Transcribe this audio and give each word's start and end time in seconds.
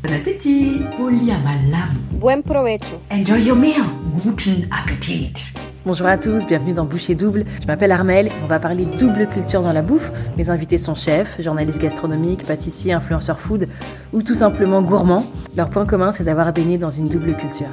Bon 0.00 0.12
appétit. 0.12 0.78
Buen 2.20 2.42
provecho. 2.42 3.00
Enjoy 3.10 3.42
your 3.42 3.56
meal. 3.56 3.82
Guten 4.24 4.68
Appetit. 4.70 5.32
Bonjour 5.84 6.06
à 6.06 6.16
tous, 6.16 6.46
bienvenue 6.46 6.72
dans 6.72 6.84
Boucher 6.84 7.16
Double. 7.16 7.44
Je 7.60 7.66
m'appelle 7.66 7.90
Armel, 7.90 8.30
on 8.44 8.46
va 8.46 8.60
parler 8.60 8.84
double 8.84 9.26
culture 9.26 9.60
dans 9.60 9.72
la 9.72 9.82
bouffe. 9.82 10.12
Mes 10.36 10.50
invités 10.50 10.78
sont 10.78 10.94
chefs, 10.94 11.42
journalistes 11.42 11.80
gastronomiques, 11.80 12.44
pâtissiers, 12.44 12.92
influenceurs 12.92 13.40
food 13.40 13.68
ou 14.12 14.22
tout 14.22 14.36
simplement 14.36 14.82
gourmands. 14.82 15.26
Leur 15.56 15.68
point 15.68 15.84
commun, 15.84 16.12
c'est 16.12 16.22
d'avoir 16.22 16.52
baigné 16.52 16.78
dans 16.78 16.90
une 16.90 17.08
double 17.08 17.36
culture. 17.36 17.66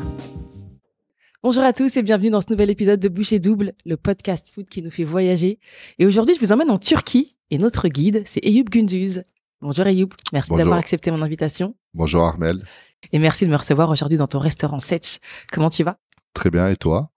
Bonjour 1.44 1.64
à 1.64 1.74
tous 1.74 1.96
et 1.96 2.02
bienvenue 2.02 2.32
dans 2.32 2.42
ce 2.42 2.50
nouvel 2.50 2.72
épisode 2.72 3.00
de 3.00 3.08
Boucher 3.08 3.38
Double, 3.38 3.74
le 3.86 3.98
podcast 3.98 4.48
food 4.52 4.68
qui 4.68 4.82
nous 4.82 4.90
fait 4.90 5.04
voyager. 5.04 5.60
Et 6.00 6.08
aujourd'hui, 6.08 6.34
je 6.34 6.44
vous 6.44 6.52
emmène 6.52 6.72
en 6.72 6.80
Turquie 6.80 7.36
et 7.52 7.60
notre 7.60 7.88
guide, 7.88 8.24
c'est 8.26 8.44
Eyüp 8.44 8.72
Gündüz. 8.72 9.26
Bonjour 9.66 9.88
Eyüp, 9.88 10.14
merci 10.32 10.50
Bonjour. 10.50 10.60
d'avoir 10.60 10.78
accepté 10.78 11.10
mon 11.10 11.24
invitation. 11.24 11.76
Bonjour 11.96 12.24
Armel. 12.24 12.64
Et 13.12 13.18
merci 13.18 13.48
de 13.48 13.52
me 13.52 13.56
recevoir 13.56 13.90
aujourd'hui 13.90 14.16
dans 14.16 14.28
ton 14.28 14.38
restaurant 14.38 14.80
Setch. 14.80 15.18
Comment 15.52 15.72
tu 15.72 15.84
vas? 15.84 15.98
Très 16.36 16.52
bien, 16.52 16.70
et 16.70 16.76
toi? 16.76 17.10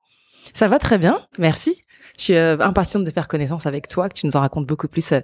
Ça 0.55 0.66
va 0.66 0.79
très 0.79 0.97
bien, 0.97 1.20
merci. 1.39 1.84
Je 2.16 2.25
suis 2.25 2.34
euh, 2.37 2.56
impatiente 2.61 3.05
de 3.05 3.11
faire 3.11 3.29
connaissance 3.29 3.66
avec 3.66 3.87
toi, 3.87 4.09
que 4.09 4.15
tu 4.15 4.25
nous 4.25 4.34
en 4.34 4.41
racontes 4.41 4.66
beaucoup 4.66 4.89
plus 4.89 5.12
euh, 5.12 5.20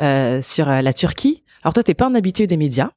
euh, 0.00 0.40
sur 0.40 0.66
euh, 0.70 0.80
la 0.80 0.94
Turquie. 0.94 1.44
Alors 1.62 1.74
toi, 1.74 1.82
t'es 1.82 1.92
pas 1.92 2.06
un 2.06 2.14
habitué 2.14 2.46
des 2.46 2.56
médias, 2.56 2.88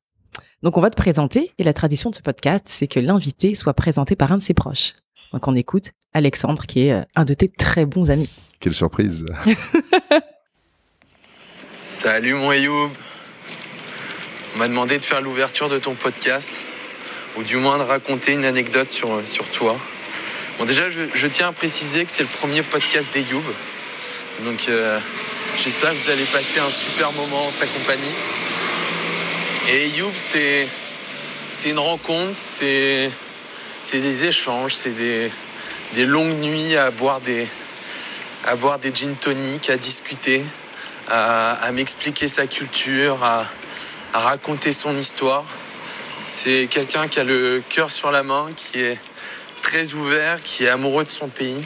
donc 0.63 0.77
on 0.77 0.81
va 0.81 0.89
te 0.89 0.95
présenter. 0.95 1.51
Et 1.57 1.65
la 1.65 1.73
tradition 1.73 2.09
de 2.11 2.15
ce 2.15 2.21
podcast, 2.21 2.67
c'est 2.69 2.87
que 2.87 3.01
l'invité 3.01 3.55
soit 3.55 3.73
présenté 3.73 4.15
par 4.15 4.31
un 4.31 4.37
de 4.37 4.43
ses 4.43 4.53
proches. 4.53 4.93
Donc 5.33 5.49
on 5.49 5.53
écoute 5.55 5.91
Alexandre, 6.13 6.65
qui 6.65 6.87
est 6.87 6.93
euh, 6.93 7.01
un 7.17 7.25
de 7.25 7.33
tes 7.33 7.49
très 7.49 7.85
bons 7.85 8.09
amis. 8.09 8.29
Quelle 8.61 8.73
surprise 8.73 9.25
Salut 11.71 12.35
mon 12.35 12.51
Ayoub. 12.51 12.89
On 14.55 14.59
m'a 14.59 14.69
demandé 14.69 14.97
de 14.97 15.03
faire 15.03 15.19
l'ouverture 15.19 15.67
de 15.67 15.77
ton 15.77 15.95
podcast, 15.95 16.61
ou 17.35 17.43
du 17.43 17.57
moins 17.57 17.77
de 17.77 17.83
raconter 17.83 18.31
une 18.31 18.45
anecdote 18.45 18.89
sur, 18.89 19.27
sur 19.27 19.49
toi. 19.49 19.75
Bon 20.57 20.63
déjà, 20.63 20.85
je, 20.89 21.27
tiens 21.27 21.49
à 21.49 21.51
préciser 21.51 22.05
que 22.05 22.11
c'est 22.13 22.23
le 22.23 22.29
premier 22.29 22.61
podcast 22.61 23.11
d'Ayoub. 23.11 23.43
Donc 24.45 24.69
euh, 24.69 24.97
j'espère 25.57 25.91
que 25.91 25.97
vous 25.97 26.09
allez 26.09 26.23
passer 26.23 26.59
un 26.59 26.69
super 26.69 27.11
moment 27.11 27.47
en 27.47 27.51
sa 27.51 27.65
compagnie. 27.65 28.15
Et 29.67 29.87
Ayoub, 29.87 30.13
c'est, 30.15 30.69
une 31.65 31.79
rencontre, 31.79 32.31
c'est, 32.35 33.11
c'est 33.81 33.99
des 33.99 34.23
échanges, 34.23 34.73
c'est 34.73 34.95
des, 34.95 35.31
des 35.91 36.05
longues 36.05 36.39
nuits 36.39 36.77
à 36.77 36.91
boire 36.91 37.19
des, 37.19 37.45
à 38.45 38.55
boire 38.55 38.79
des 38.79 38.95
gin 38.95 39.17
à 39.67 39.75
discuter 39.75 40.45
à, 41.09 41.51
à 41.55 41.71
m'expliquer 41.73 42.29
sa 42.29 42.47
culture, 42.47 43.21
à, 43.21 43.45
à 44.15 44.19
raconter 44.19 44.71
son 44.71 44.95
histoire. 44.95 45.43
C'est 46.25 46.67
quelqu'un 46.69 47.09
qui 47.09 47.19
a 47.19 47.25
le 47.25 47.61
cœur 47.67 47.91
sur 47.91 48.11
la 48.11 48.23
main, 48.23 48.47
qui 48.55 48.79
est 48.79 48.97
très 49.61 49.91
ouvert, 49.91 50.41
qui 50.41 50.63
est 50.63 50.69
amoureux 50.69 51.03
de 51.03 51.09
son 51.09 51.27
pays, 51.27 51.61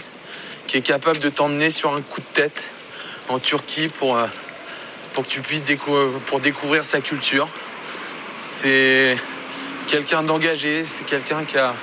qui 0.66 0.78
est 0.78 0.82
capable 0.82 1.20
de 1.20 1.30
t'emmener 1.30 1.70
sur 1.70 1.94
un 1.94 2.02
coup 2.02 2.22
de 2.22 2.26
tête 2.34 2.74
en 3.28 3.38
Turquie 3.38 3.88
pour, 3.88 4.18
euh, 4.18 4.26
pour 5.14 5.26
que 5.26 5.30
tu 5.30 5.42
puisses 5.42 5.64
pour 6.26 6.40
découvrir 6.40 6.86
sa 6.86 7.02
culture. 7.02 7.48
C'est 8.34 9.16
quelqu'un 9.88 10.24
d'engagé, 10.24 10.84
c'est 10.84 11.06
quelqu'un 11.06 11.44
qui 11.44 11.60
a 11.60 11.76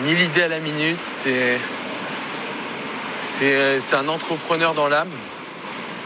mille 0.00 0.22
idées 0.22 0.44
à 0.44 0.48
la 0.48 0.60
minute, 0.60 1.04
c'est 1.04 1.58
un 3.92 4.08
entrepreneur 4.08 4.72
dans 4.72 4.88
l'âme. 4.88 5.12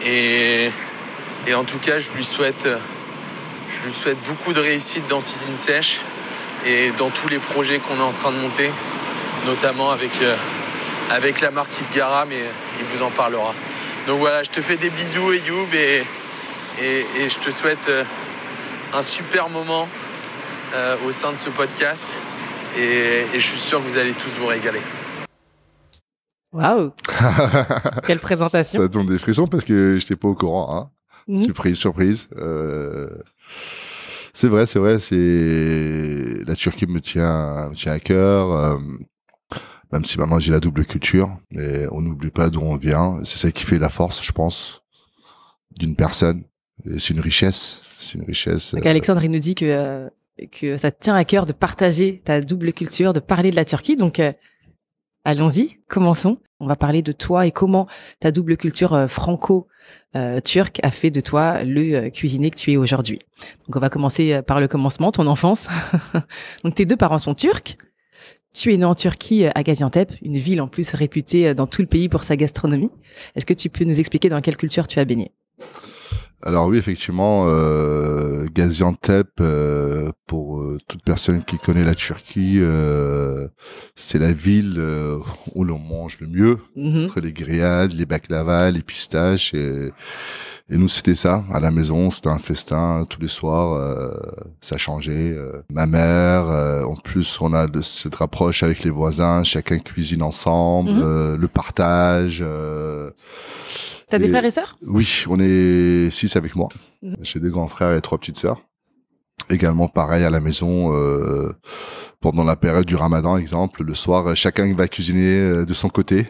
Et, 0.05 0.69
et 1.47 1.55
en 1.55 1.63
tout 1.63 1.79
cas, 1.79 1.99
je 1.99 2.11
lui 2.11 2.25
souhaite, 2.25 2.67
je 3.85 3.89
lui 3.91 3.95
souhaite 3.95 4.19
beaucoup 4.27 4.55
de 4.55 4.61
réussite 4.61 5.07
dans 5.11 5.21
Season 5.21 5.57
Sèche 5.57 6.01
et 6.65 6.91
dans 6.93 7.11
tous 7.11 7.29
les 7.29 7.39
projets 7.39 7.79
qu'on 7.81 7.97
est 7.97 8.03
en 8.03 8.13
train 8.13 8.33
de 8.33 8.39
monter, 8.39 8.71
notamment 9.45 9.91
avec, 9.91 10.23
euh, 10.23 10.35
avec 11.11 11.43
la 11.43 11.51
marque 11.51 11.79
Isgara, 11.79 12.25
mais 12.25 12.39
il 12.79 12.87
vous 12.87 13.03
en 13.03 13.11
parlera. 13.11 13.53
Donc 14.07 14.21
voilà, 14.21 14.43
je 14.43 14.49
te 14.49 14.63
fais 14.63 14.79
des 14.79 14.89
bisous, 14.89 15.33
Eyoub, 15.33 15.69
et, 15.75 16.03
et, 16.83 17.07
et 17.19 17.29
je 17.29 17.39
te 17.39 17.51
souhaite 17.51 17.87
euh, 17.89 18.05
un 18.95 19.03
super 19.03 19.51
moment 19.51 19.87
euh, 20.75 20.97
au 21.07 21.13
sein 21.13 21.33
de 21.33 21.39
ce 21.39 21.51
podcast. 21.51 22.07
Et, 22.79 23.27
et 23.35 23.39
je 23.39 23.47
suis 23.47 23.59
sûr 23.59 23.85
que 23.85 23.89
vous 23.91 23.99
allez 23.99 24.15
tous 24.15 24.31
vous 24.39 24.47
régaler. 24.47 24.81
Waouh 26.53 26.93
Quelle 28.07 28.21
présentation 28.21 28.81
Ça 28.81 28.89
donne 28.89 29.07
des 29.07 29.19
frissons 29.19 29.47
parce 29.47 29.65
que 29.65 29.99
j'étais 29.99 30.17
pas 30.17 30.29
au 30.29 30.35
courant. 30.35 30.75
Hein. 30.75 30.91
Mhm. 31.29 31.37
Surprise, 31.37 31.79
surprise. 31.79 32.29
Euh, 32.37 33.09
C'est 34.33 34.49
vrai, 34.49 34.67
c'est 34.67 34.79
vrai. 34.79 34.99
C'est 34.99 36.45
la 36.47 36.55
Turquie 36.57 36.87
me 36.87 37.01
tient, 37.01 37.71
me 37.71 37.75
tient 37.75 37.93
à 37.93 38.01
cœur. 38.01 38.51
euh, 38.53 38.79
Même 39.93 40.05
si 40.05 40.19
maintenant 40.19 40.41
j'ai 40.41 40.51
la 40.51 40.61
double 40.61 40.85
culture, 40.87 41.31
mais 41.53 41.87
on 41.93 42.01
n'oublie 42.03 42.31
pas 42.31 42.51
d'où 42.51 42.61
on 42.61 42.77
vient. 42.77 43.21
C'est 43.25 43.39
ça 43.39 43.53
qui 43.53 43.65
fait 43.65 43.79
la 43.79 43.89
force, 43.89 44.25
je 44.25 44.33
pense, 44.33 44.83
d'une 45.77 45.95
personne. 45.95 46.43
Et 46.85 46.99
c'est 46.99 47.15
une 47.15 47.21
richesse. 47.21 47.81
C'est 47.99 48.19
une 48.19 48.25
richesse. 48.25 48.75
Donc 48.75 48.85
euh, 48.87 48.91
Alexandre, 48.91 49.23
il 49.23 49.31
nous 49.31 49.39
dit 49.39 49.55
que, 49.55 49.65
euh, 49.67 50.09
que 50.51 50.77
ça 50.77 50.91
te 50.91 50.99
tient 50.99 51.15
à 51.15 51.25
cœur 51.25 51.47
de 51.47 51.53
partager 51.53 52.21
ta 52.25 52.41
double 52.41 52.73
culture, 52.73 53.13
de 53.13 53.21
parler 53.21 53.53
de 53.53 53.57
la 53.57 53.65
Turquie. 53.65 53.95
Donc, 53.95 54.19
euh, 54.19 54.33
allons-y, 55.25 55.79
commençons. 55.89 56.39
On 56.61 56.67
va 56.67 56.77
parler 56.77 57.03
de 57.03 57.13
toi 57.13 57.47
et 57.47 57.51
comment 57.51 57.87
ta 58.21 58.31
double 58.31 58.57
culture 58.57 58.95
euh, 58.95 59.09
franco-turque 59.09 60.81
a 60.83 60.91
fait 60.91 61.11
de 61.11 61.21
toi 61.21 61.63
le 61.63 61.95
euh, 61.95 62.11
cuisinier 62.11 62.51
que 62.51 62.57
tu 62.57 62.73
es 62.73 62.77
aujourd'hui. 62.77 63.19
Donc, 63.67 63.77
on 63.77 63.81
va 63.81 63.91
commencer 63.91 64.33
euh, 64.33 64.43
par 64.43 64.61
le 64.61 64.69
commencement, 64.69 65.13
ton 65.13 65.27
enfance. 65.27 65.69
Donc, 66.65 66.75
tes 66.77 66.87
deux 66.87 66.97
parents 66.97 67.19
sont 67.19 67.35
turcs. 67.35 67.77
Tu 68.55 68.73
es 68.73 68.77
né 68.77 68.85
en 68.85 68.95
Turquie, 68.95 69.47
euh, 69.47 69.51
à 69.57 69.65
Gaziantep, 69.65 70.13
une 70.23 70.37
ville 70.37 70.61
en 70.61 70.69
plus 70.69 70.95
réputée 70.95 71.49
euh, 71.49 71.55
dans 71.55 71.67
tout 71.67 71.83
le 71.83 71.89
pays 71.89 72.09
pour 72.09 72.23
sa 72.23 72.37
gastronomie. 72.37 72.93
Est-ce 73.35 73.45
que 73.45 73.53
tu 73.53 73.69
peux 73.69 73.85
nous 73.85 73.99
expliquer 73.99 74.29
dans 74.29 74.41
quelle 74.41 74.57
culture 74.57 74.87
tu 74.87 75.01
as 75.01 75.05
baigné? 75.05 75.33
Alors 76.47 76.67
oui, 76.67 76.77
effectivement, 76.77 77.47
euh, 77.49 78.45
Gaziantep, 78.53 79.29
euh, 79.41 80.11
pour 80.27 80.61
euh, 80.61 80.79
toute 80.89 81.03
personne 81.03 81.43
qui 81.43 81.57
connaît 81.57 81.85
la 81.85 81.95
Turquie, 81.95 82.59
euh, 82.59 83.49
c'est 83.97 84.19
la 84.19 84.31
ville 84.33 84.75
euh, 84.77 85.17
où 85.55 85.65
l'on 85.65 85.79
mange 85.79 86.19
le 86.21 86.27
mieux, 86.27 86.59
Mhm. 86.77 87.05
entre 87.05 87.21
les 87.21 87.33
grillades, 87.33 87.93
les 87.95 88.05
baklava, 88.05 88.71
les 88.71 88.83
pistaches. 88.83 89.55
Et, 89.55 89.91
et 90.69 90.77
nous, 90.77 90.89
c'était 90.89 91.15
ça. 91.15 91.45
À 91.51 91.61
la 91.61 91.71
maison, 91.71 92.11
c'était 92.11 92.29
un 92.29 92.39
festin 92.39 93.07
tous 93.09 93.23
les 93.23 93.29
soirs. 93.29 93.73
euh, 93.75 94.11
ça 94.61 94.77
changeait. 94.77 95.33
euh. 95.33 95.63
Ma 95.73 95.87
mère, 95.87 96.49
euh, 96.51 96.83
en 96.85 96.95
plus, 96.97 97.39
on 97.41 97.55
a 97.55 97.67
de, 97.67 97.81
cette 97.81 98.17
rapproche 98.17 98.63
avec 98.63 98.85
les 98.85 98.91
voisins. 98.91 99.45
Chacun 99.45 99.79
cuisine 99.79 100.23
ensemble. 100.23 100.91
Mhm. 100.91 101.01
euh, 101.03 101.37
le 101.39 101.49
partage. 101.49 102.45
T'as 104.15 104.21
des 104.21 104.29
frères 104.29 104.45
et 104.45 104.51
sœurs? 104.53 104.79
Oui, 104.87 105.25
on 105.29 105.41
est 105.41 106.09
six 106.11 106.37
avec 106.37 106.55
moi. 106.55 106.69
Mhm. 107.03 107.17
J'ai 107.23 107.41
deux 107.41 107.51
grands 107.51 107.67
frères 107.67 107.97
et 107.97 108.01
trois 108.01 108.17
petites 108.17 108.39
sœurs. 108.39 108.63
Également 109.51 109.89
pareil 109.89 110.23
à 110.23 110.31
la 110.31 110.41
maison 110.41 110.95
euh, 110.95 111.53
pendant 112.21 112.45
la 112.45 112.55
période 112.55 112.87
du 112.87 112.95
Ramadan, 112.95 113.37
exemple, 113.37 113.83
le 113.83 113.93
soir, 113.93 114.37
chacun 114.37 114.73
va 114.73 114.87
cuisiner 114.87 115.41
euh, 115.41 115.65
de 115.65 115.75
son 115.75 115.89
côté. 115.89 116.29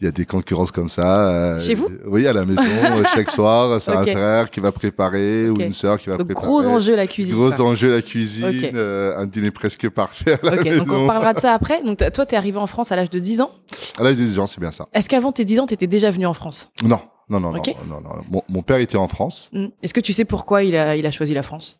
Il 0.00 0.04
y 0.04 0.08
a 0.08 0.10
des 0.10 0.24
concurrences 0.26 0.70
comme 0.70 0.88
ça. 0.88 1.28
euh, 1.30 1.60
Chez 1.60 1.74
vous? 1.74 1.88
Oui, 2.06 2.26
à 2.26 2.32
la 2.32 2.44
maison, 2.44 2.60
euh, 2.84 3.02
chaque 3.14 3.30
soir, 3.30 3.80
c'est 3.80 3.92
un 3.92 4.02
frère 4.02 4.50
qui 4.50 4.60
va 4.60 4.72
préparer 4.72 5.48
ou 5.48 5.58
une 5.60 5.72
sœur 5.72 5.98
qui 5.98 6.08
va 6.10 6.16
Donc 6.16 6.26
préparer. 6.26 6.46
gros 6.46 6.64
enjeu 6.66 6.94
la 6.96 7.06
cuisine. 7.06 7.34
Gros 7.34 7.60
enjeu 7.60 7.90
la 7.94 8.02
cuisine, 8.02 8.70
euh, 8.74 9.16
un 9.16 9.26
dîner 9.26 9.50
presque 9.50 9.88
parfait 9.88 10.38
à 10.42 10.50
la 10.54 10.62
maison. 10.62 10.84
donc 10.84 10.92
on 10.92 11.06
parlera 11.06 11.32
de 11.34 11.40
ça 11.40 11.52
après. 11.54 11.82
Donc 11.82 11.98
toi, 12.12 12.26
t'es 12.26 12.36
arrivé 12.36 12.58
en 12.58 12.66
France 12.66 12.92
à 12.92 12.96
l'âge 12.96 13.10
de 13.10 13.18
10 13.18 13.40
ans? 13.40 13.50
À 13.98 14.02
l'âge 14.02 14.16
de 14.16 14.24
10 14.24 14.38
ans, 14.38 14.46
c'est 14.46 14.60
bien 14.60 14.70
ça. 14.72 14.86
Est-ce 14.92 15.08
qu'avant 15.08 15.32
tes 15.32 15.44
10 15.44 15.60
ans, 15.60 15.66
t'étais 15.66 15.86
déjà 15.86 16.10
venu 16.10 16.26
en 16.26 16.34
France? 16.34 16.70
Non, 16.82 17.00
non, 17.28 17.40
non, 17.40 17.52
non, 17.52 17.60
non, 17.88 18.00
non. 18.02 18.10
Mon, 18.30 18.42
mon 18.48 18.62
père 18.62 18.76
était 18.78 18.96
en 18.98 19.08
France. 19.08 19.48
Hmm. 19.52 19.66
Est-ce 19.82 19.92
que 19.94 20.00
tu 20.00 20.12
sais 20.12 20.24
pourquoi 20.24 20.62
il 20.62 20.76
a, 20.76 20.94
il 20.96 21.04
a 21.06 21.10
choisi 21.10 21.34
la 21.34 21.42
France? 21.42 21.78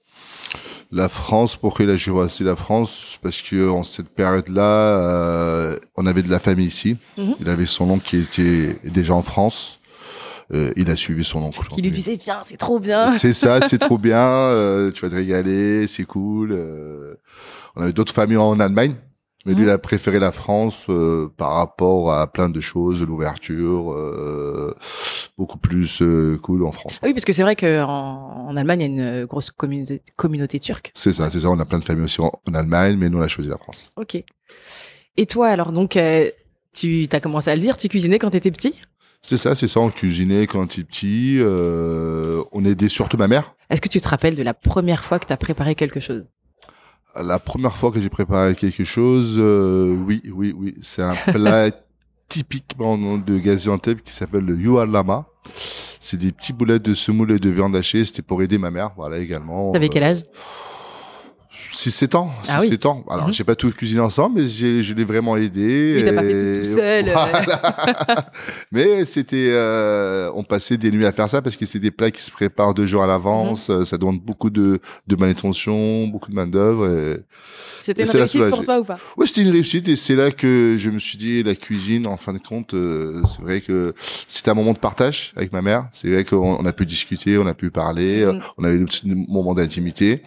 La 0.92 1.08
France, 1.08 1.56
pourquoi 1.56 1.84
il 1.84 1.90
a 1.90 1.96
choisi 1.96 2.44
la 2.44 2.54
France? 2.54 3.18
Parce 3.20 3.42
que 3.42 3.68
en 3.68 3.82
cette 3.82 4.08
période-là, 4.08 4.62
euh, 4.62 5.76
on 5.96 6.06
avait 6.06 6.22
de 6.22 6.30
la 6.30 6.38
famille 6.38 6.66
ici. 6.66 6.96
Mhm. 7.18 7.34
Il 7.40 7.48
avait 7.48 7.66
son 7.66 7.90
oncle 7.90 8.06
qui 8.06 8.18
était 8.18 8.76
déjà 8.88 9.14
en 9.14 9.22
France. 9.22 9.80
Euh, 10.52 10.72
il 10.76 10.88
a 10.90 10.94
suivi 10.94 11.24
son 11.24 11.42
oncle. 11.42 11.58
Qui 11.74 11.82
lui 11.82 11.90
disait, 11.90 12.14
viens, 12.14 12.40
c'est 12.44 12.56
trop 12.56 12.78
bien. 12.78 13.10
C'est 13.10 13.32
ça, 13.32 13.60
c'est 13.68 13.78
trop 13.78 13.98
bien. 14.08 14.18
euh, 14.20 14.92
tu 14.92 15.02
vas 15.02 15.10
te 15.10 15.16
régaler, 15.16 15.88
c'est 15.88 16.04
cool. 16.04 16.52
euh. 16.52 17.14
on 17.74 17.82
avait 17.82 17.92
d'autres 17.92 18.14
familles 18.14 18.36
en 18.36 18.60
Allemagne, 18.60 18.94
mais 19.46 19.52
lui, 19.54 19.62
Mhm. 19.62 19.68
il 19.68 19.70
a 19.70 19.78
préféré 19.78 20.18
la 20.18 20.32
France 20.32 20.84
euh, 20.90 21.28
par 21.36 21.52
rapport 21.52 22.12
à 22.12 22.26
plein 22.30 22.48
de 22.50 22.60
choses, 22.60 23.00
l'ouverture, 23.02 23.92
euh, 23.92 24.74
beaucoup 25.38 25.58
plus 25.58 26.02
euh, 26.02 26.36
cool 26.42 26.64
en 26.66 26.72
France. 26.72 26.98
Ah 27.02 27.06
oui, 27.06 27.14
parce 27.14 27.24
que 27.24 27.32
c'est 27.32 27.42
vrai 27.42 27.56
qu'en 27.56 28.46
en 28.48 28.56
Allemagne, 28.56 28.80
il 28.80 28.82
y 28.82 29.00
a 29.02 29.20
une 29.20 29.24
grosse 29.26 29.50
communauté, 29.50 30.02
communauté 30.16 30.60
turque. 30.60 30.90
C'est 30.94 31.12
ça, 31.12 31.30
c'est 31.30 31.40
ça. 31.40 31.48
On 31.50 31.58
a 31.58 31.64
plein 31.64 31.78
de 31.78 31.84
familles 31.84 32.04
aussi 32.04 32.20
en, 32.20 32.30
en 32.48 32.54
Allemagne, 32.54 32.96
mais 32.98 33.08
nous, 33.08 33.18
on 33.18 33.22
a 33.22 33.28
choisi 33.28 33.48
la 33.48 33.56
France. 33.58 33.90
Ok. 33.96 34.22
Et 35.16 35.26
toi, 35.26 35.48
alors, 35.48 35.72
donc, 35.72 35.96
euh, 35.96 36.30
tu 36.74 37.08
as 37.10 37.20
commencé 37.20 37.50
à 37.50 37.54
le 37.54 37.60
dire, 37.60 37.76
tu 37.76 37.88
cuisinais 37.88 38.18
quand 38.18 38.30
t'étais 38.30 38.50
petit? 38.50 38.74
C'est 39.22 39.38
ça, 39.38 39.54
c'est 39.54 39.66
ça. 39.66 39.80
On 39.80 39.90
cuisinait 39.90 40.46
quand 40.46 40.64
était 40.64 40.84
petit. 40.84 41.38
Euh, 41.40 42.44
on 42.52 42.64
aidait 42.64 42.88
surtout 42.88 43.16
ma 43.16 43.26
mère. 43.26 43.54
Est-ce 43.70 43.80
que 43.80 43.88
tu 43.88 44.00
te 44.00 44.08
rappelles 44.08 44.34
de 44.36 44.42
la 44.42 44.54
première 44.54 45.04
fois 45.04 45.18
que 45.18 45.26
t'as 45.26 45.36
préparé 45.38 45.74
quelque 45.74 45.98
chose? 46.00 46.26
La 47.22 47.38
première 47.38 47.76
fois 47.76 47.90
que 47.90 48.00
j'ai 48.00 48.08
préparé 48.08 48.54
quelque 48.54 48.84
chose, 48.84 49.36
euh, 49.38 49.94
oui, 49.94 50.22
oui, 50.32 50.54
oui, 50.56 50.74
c'est 50.82 51.02
un 51.02 51.14
plat 51.32 51.70
typiquement 52.28 52.98
de 53.18 53.38
Gaziantep 53.38 54.02
qui 54.02 54.12
s'appelle 54.12 54.44
le 54.44 54.56
Yualama. 54.56 55.26
C'est 56.00 56.16
des 56.16 56.32
petits 56.32 56.52
boulettes 56.52 56.82
de 56.82 56.94
semoule 56.94 57.32
et 57.32 57.38
de 57.38 57.50
viande 57.50 57.76
hachée. 57.76 58.04
C'était 58.04 58.22
pour 58.22 58.42
aider 58.42 58.58
ma 58.58 58.70
mère, 58.70 58.90
voilà 58.96 59.18
également. 59.18 59.72
T'avais 59.72 59.88
quel 59.88 60.02
âge? 60.02 60.22
6-7 61.76 62.16
ans. 62.16 62.30
Ah 62.48 62.58
oui. 62.60 62.68
6-7 62.70 62.86
ans. 62.86 63.04
Alors, 63.10 63.26
Mhm. 63.26 63.32
j'ai 63.34 63.44
pas 63.44 63.54
tout 63.54 63.70
cuisiné 63.70 64.00
ensemble, 64.00 64.40
mais 64.40 64.46
je 64.46 64.94
l'ai 64.94 65.04
vraiment 65.04 65.36
aidé. 65.36 65.96
Oui, 65.98 66.04
t'as 66.04 66.12
pas 66.14 66.22
fait 66.22 66.54
tout, 66.54 66.60
tout 66.60 66.66
seul. 66.76 67.04
Voilà. 67.12 68.30
mais 68.72 69.04
c'était, 69.04 69.48
euh, 69.50 70.30
on 70.34 70.42
passait 70.42 70.78
des 70.78 70.90
nuits 70.90 71.04
à 71.06 71.12
faire 71.12 71.28
ça 71.28 71.42
parce 71.42 71.56
que 71.56 71.66
c'est 71.66 71.78
des 71.78 71.90
plats 71.90 72.10
qui 72.10 72.22
se 72.22 72.30
préparent 72.30 72.72
deux 72.72 72.86
jours 72.86 73.02
à 73.02 73.06
l'avance. 73.06 73.68
Mhm. 73.68 73.84
Ça 73.84 73.98
demande 73.98 74.20
beaucoup 74.20 74.48
de, 74.50 74.80
de 75.06 75.16
manutention, 75.16 76.06
beaucoup 76.08 76.30
de 76.30 76.34
main 76.36 76.46
d'œuvre. 76.46 76.88
Et... 76.88 77.20
C'était 77.82 78.04
une 78.04 78.10
réussite 78.10 78.48
pour 78.48 78.62
toi 78.62 78.80
ou 78.80 78.84
pas? 78.84 78.98
Ouais, 79.18 79.26
c'était 79.26 79.42
une 79.42 79.50
réussite 79.50 79.86
et 79.88 79.96
c'est 79.96 80.16
là 80.16 80.30
que 80.30 80.76
je 80.78 80.90
me 80.90 80.98
suis 80.98 81.18
dit 81.18 81.42
la 81.42 81.54
cuisine, 81.54 82.06
en 82.06 82.16
fin 82.16 82.32
de 82.32 82.38
compte, 82.38 82.72
euh, 82.74 83.22
c'est 83.26 83.42
vrai 83.42 83.60
que 83.60 83.92
c'était 84.26 84.50
un 84.50 84.54
moment 84.54 84.72
de 84.72 84.78
partage 84.78 85.32
avec 85.36 85.52
ma 85.52 85.60
mère. 85.62 85.88
C'est 85.92 86.08
vrai 86.10 86.24
qu'on 86.24 86.56
on 86.58 86.64
a 86.66 86.72
pu 86.72 86.86
discuter, 86.86 87.36
on 87.38 87.46
a 87.46 87.54
pu 87.54 87.70
parler, 87.70 88.24
Mhm. 88.24 88.40
on 88.58 88.64
avait 88.64 88.78
le 88.78 88.86
petit 88.86 89.02
moment 89.28 89.52
d'intimité. 89.54 90.22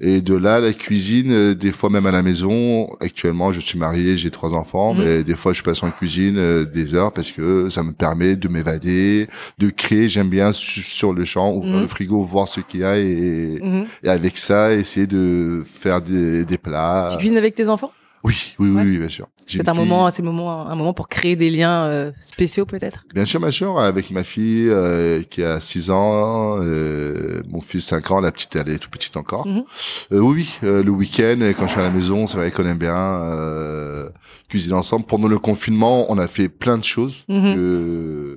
Et 0.00 0.20
de 0.20 0.34
là, 0.34 0.60
la 0.60 0.72
cuisine, 0.76 1.32
euh, 1.32 1.54
des 1.54 1.72
fois 1.72 1.90
même 1.90 2.06
à 2.06 2.10
la 2.10 2.22
maison. 2.22 2.88
Actuellement, 3.00 3.52
je 3.52 3.60
suis 3.60 3.78
marié, 3.78 4.16
j'ai 4.16 4.30
trois 4.30 4.52
enfants, 4.54 4.94
Mhm. 4.94 5.04
mais 5.04 5.22
des 5.24 5.34
fois, 5.36 5.52
je 5.52 5.62
passe 5.62 5.82
en 5.82 5.90
cuisine 5.90 6.36
euh, 6.38 6.64
des 6.64 6.94
heures 6.94 7.12
parce 7.12 7.32
que 7.32 7.68
ça 7.70 7.82
me 7.82 7.92
permet 7.92 8.36
de 8.36 8.48
m'évader, 8.48 9.28
de 9.58 9.70
créer. 9.70 10.08
J'aime 10.08 10.28
bien 10.28 10.52
su- 10.52 10.82
sur 10.82 11.12
le 11.12 11.24
champ, 11.24 11.52
ouvrir 11.52 11.74
Mhm. 11.76 11.82
le 11.82 11.88
frigo, 11.88 12.22
voir 12.24 12.48
ce 12.48 12.60
qu'il 12.60 12.80
y 12.80 12.84
a 12.84 12.98
et, 12.98 13.60
Mhm. 13.62 13.84
et 14.02 14.08
avec 14.08 14.36
ça, 14.38 14.72
essayer 14.74 15.06
de 15.06 15.62
faire 15.66 16.00
des, 16.00 16.44
des 16.44 16.58
plats. 16.58 17.08
Tu 17.10 17.16
cuisines 17.18 17.36
avec 17.38 17.54
tes 17.54 17.68
enfants? 17.68 17.92
Oui, 18.24 18.54
oui, 18.58 18.70
oui, 18.70 18.76
Ouais. 18.76 18.82
oui, 18.84 18.98
bien 18.98 19.08
sûr. 19.08 19.28
C'est 19.46 19.68
un 19.68 19.74
moment, 19.74 20.10
c'est 20.10 20.22
moment, 20.22 20.66
un 20.66 20.74
moment 20.74 20.94
pour 20.94 21.08
créer 21.08 21.36
des 21.36 21.50
liens 21.50 21.84
euh, 21.84 22.10
spéciaux 22.22 22.64
peut-être? 22.64 23.04
Bien 23.14 23.26
sûr, 23.26 23.38
bien 23.38 23.50
sûr, 23.50 23.78
avec 23.78 24.10
ma 24.10 24.24
fille 24.24 24.68
euh, 24.70 25.22
qui 25.22 25.42
a 25.42 25.60
6 25.60 25.90
ans, 25.90 26.56
euh, 26.62 27.42
mon 27.50 27.60
fils 27.60 27.84
5 27.84 28.10
ans, 28.10 28.20
la 28.20 28.32
petite 28.32 28.56
elle 28.56 28.70
est 28.70 28.78
tout 28.78 28.88
petite 28.88 29.18
encore. 29.18 29.46
Mhm. 29.46 29.64
Euh, 30.12 30.18
oui, 30.20 30.48
euh, 30.64 30.82
le 30.82 30.90
week-end 30.90 31.36
quand 31.58 31.66
je 31.66 31.72
suis 31.72 31.80
à 31.80 31.84
la 31.84 31.90
maison, 31.90 32.26
c'est 32.26 32.38
vrai 32.38 32.50
qu'on 32.50 32.64
aime 32.66 32.78
bien 32.78 32.96
euh, 32.96 34.08
cuisiner 34.48 34.74
ensemble. 34.74 35.04
Pendant 35.04 35.28
le 35.28 35.38
confinement, 35.38 36.10
on 36.10 36.16
a 36.16 36.26
fait 36.26 36.48
plein 36.48 36.78
de 36.78 36.84
choses. 36.84 37.26
Euh, 37.28 38.36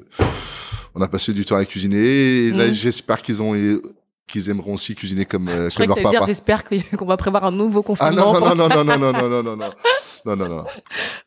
on 0.96 1.02
a 1.02 1.08
passé 1.08 1.32
du 1.32 1.46
temps 1.46 1.56
à 1.56 1.64
cuisiner. 1.64 2.48
Et 2.48 2.52
là, 2.52 2.68
Mhm. 2.68 2.74
j'espère 2.74 3.22
qu'ils 3.22 3.42
ont 3.42 3.56
qu'ils 4.28 4.50
aimeront 4.50 4.74
aussi 4.74 4.94
cuisiner 4.96 5.26
comme, 5.26 5.48
euh, 5.50 5.70
comme 5.76 5.88
leur 5.88 6.02
papa. 6.02 6.26
j'espère 6.26 6.64
qu'on 6.98 7.06
va 7.06 7.18
prévoir 7.18 7.46
un 7.46 7.52
nouveau 7.52 7.80
Ah 7.80 7.84
confinement. 7.84 8.34
non 8.34 8.56
non 8.56 8.56
non 8.56 8.68
non 8.70 8.84
non 8.84 8.98
non 8.98 9.12
non 9.12 9.30
non 9.30 9.44
non 9.44 9.44
non 9.44 9.56
non 9.56 9.72
non 10.26 10.36
non 10.36 10.50
non. 10.50 10.66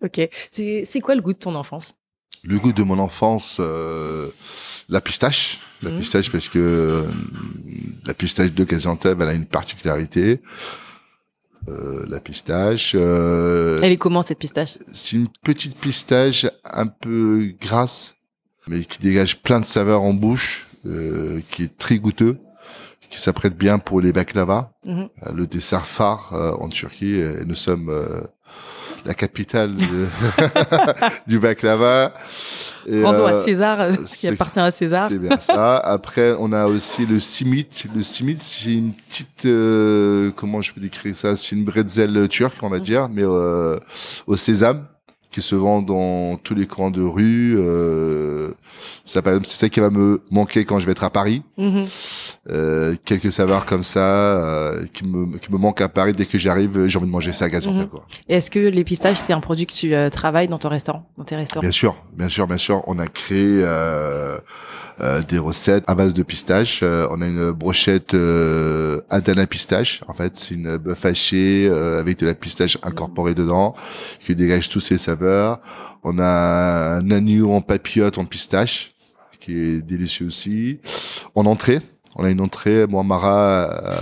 Ok. 0.05 0.29
C'est 0.53 0.85
c'est 0.85 1.01
quoi 1.01 1.15
le 1.15 1.23
goût 1.23 1.33
de 1.33 1.39
ton 1.39 1.55
enfance? 1.55 1.95
Le 2.43 2.59
goût 2.59 2.73
de 2.73 2.83
mon 2.83 2.99
enfance, 2.99 3.59
euh, 3.61 4.29
la 4.89 5.01
pistache. 5.01 5.59
La 5.83 5.91
Mhm. 5.91 5.99
pistache 6.01 6.31
parce 6.31 6.49
que 6.49 6.59
euh, 6.59 7.03
la 8.07 8.13
pistache 8.15 8.53
de 8.53 8.65
Gaziantep, 8.65 9.19
elle 9.21 9.29
a 9.29 9.33
une 9.33 9.47
particularité. 9.47 10.41
Euh, 11.69 12.05
la 12.09 12.21
pistache, 12.21 12.93
euh, 12.99 13.79
Elle 13.83 13.93
est 13.93 13.97
comment 13.99 14.23
cette 14.23 14.39
pistache? 14.39 14.79
c'est 14.93 15.17
une 15.17 15.29
petite 15.43 15.79
pistache 15.79 16.47
un 16.65 16.87
peu 16.87 17.53
grasse, 17.61 18.15
mais 18.67 18.83
qui 18.85 18.99
dégage 18.99 19.39
plein 19.43 19.61
de 19.61 19.67
saveurs 19.67 20.01
en 20.03 20.15
bouche, 20.15 20.67
euh, 20.87 21.41
qui 21.51 21.65
est 21.65 21.77
très 21.77 21.99
goûteux, 21.99 22.39
qui 23.11 23.21
s'apprête 23.21 23.57
bien 23.57 23.79
pour 23.79 24.01
les 24.01 24.13
baklava, 24.13 24.73
Mhm. 24.87 25.09
euh, 25.27 25.33
le 25.35 25.47
dessert 25.47 25.85
phare 25.87 26.31
euh, 26.33 26.53
en 26.53 26.69
Turquie. 26.69 27.15
Et 27.17 27.45
nous 27.45 27.55
sommes 27.57 27.89
euh, 27.91 28.21
la 29.05 29.15
capitale 29.15 29.75
de- 29.75 30.07
du 31.27 31.39
baklava. 31.39 32.13
Et, 32.87 33.05
Rendons 33.05 33.27
à 33.27 33.43
César 33.43 33.79
ce 34.07 34.17
qui 34.17 34.27
appartient 34.29 34.59
à 34.59 34.71
César. 34.71 35.09
c'est 35.09 35.19
bien 35.19 35.39
ça. 35.39 35.77
Après, 35.77 36.35
on 36.39 36.51
a 36.53 36.67
aussi 36.67 37.05
le 37.05 37.21
simit. 37.21 37.69
Le 37.95 38.03
simit, 38.03 38.39
c'est 38.39 38.73
une 38.73 38.95
petite, 38.95 39.45
euh, 39.45 40.31
comment 40.35 40.61
je 40.63 40.73
peux 40.73 40.81
décrire 40.81 41.15
ça? 41.15 41.37
C'est 41.37 41.55
une 41.57 41.65
bretzel 41.65 42.27
turque, 42.29 42.57
on 42.63 42.71
va 42.71 42.79
Mhm. 42.79 42.83
dire, 42.83 43.09
mais 43.11 43.23
euh, 43.23 43.79
au 44.27 44.37
sésame, 44.37 44.87
qui 45.31 45.43
se 45.43 45.55
vend 45.55 45.83
dans 45.83 46.37
tous 46.37 46.55
les 46.55 46.67
coins 46.67 46.91
de 46.91 47.03
rue. 47.03 47.57
Euh, 47.59 48.51
ça, 49.05 49.21
c'est 49.25 49.45
ça 49.47 49.69
qui 49.69 49.81
va 49.81 49.91
me 49.91 50.23
manquer 50.31 50.65
quand 50.65 50.79
je 50.79 50.87
vais 50.87 50.93
être 50.93 51.05
à 51.05 51.11
Paris. 51.11 51.43
Mhm. 51.57 51.87
Euh, 52.51 52.97
quelques 53.05 53.31
saveurs 53.31 53.67
comme 53.67 53.83
ça 53.83 54.01
euh, 54.01 54.87
qui 54.93 55.05
me 55.07 55.39
qui 55.39 55.53
me 55.53 55.59
manquent 55.59 55.83
à 55.83 55.89
Paris. 55.89 56.13
Dès 56.13 56.27
que 56.27 56.39
j'arrive, 56.39 56.87
j'ai 56.87 56.99
envie 56.99 57.07
de 57.07 57.13
manger 57.13 57.33
ça 57.33 57.45
à 57.45 57.49
Gaziantep. 57.49 57.93
Mhm. 57.93 58.01
Est-ce 58.29 58.51
que 58.51 58.59
les 58.59 58.85
pistaches 58.85 59.19
c'est 59.19 59.33
un 59.33 59.41
produit 59.41 59.67
que 59.67 59.73
tu 59.73 59.95
euh, 59.95 60.11
travailles 60.11 60.49
dans 60.49 60.59
ton 60.59 60.69
restaurant, 60.69 61.07
dans 61.17 61.25
tes 61.25 61.37
restaurants? 61.37 61.63
Bien 61.63 61.73
sûr, 61.73 61.97
bien 62.17 62.29
sûr, 62.29 62.47
bien 62.47 62.59
sûr. 62.59 62.83
On 62.87 62.99
a 62.99 63.07
créé 63.07 63.61
euh, 63.63 64.39
euh, 65.01 65.23
des 65.23 65.39
recettes 65.39 65.85
à 65.87 65.95
base 65.95 66.13
de 66.13 66.23
pistache. 66.23 66.81
Euh, 66.83 67.07
on 67.11 67.23
a 67.23 67.27
une 67.27 67.53
brochette 67.53 68.15
euh, 68.15 69.01
Adana 69.09 69.47
pistache. 69.47 70.03
En 70.09 70.13
fait, 70.15 70.37
c'est 70.37 70.55
une 70.55 70.77
bœuf 70.77 71.05
haché 71.05 71.69
euh, 71.71 72.01
avec 72.01 72.19
de 72.19 72.27
la 72.27 72.35
pistache 72.35 72.77
incorporée 72.83 73.35
dedans 73.35 73.75
qui 74.25 74.35
dégage 74.35 74.69
tous 74.69 74.81
ses 74.81 74.99
saveurs. 74.99 75.20
On 75.23 76.19
a 76.19 76.99
un 76.99 77.11
agneau 77.11 77.53
en 77.53 77.61
papillote 77.61 78.19
en 78.19 78.25
pistache 78.25 78.95
qui 79.41 79.57
est 79.57 79.83
délicieux 79.83 80.27
aussi. 80.27 80.79
En 81.35 81.47
entrée, 81.47 81.81
on 82.17 82.25
a 82.25 82.31
une 82.31 82.41
entrée 82.41 82.87
moamara 82.87 83.71
euh, 83.71 83.95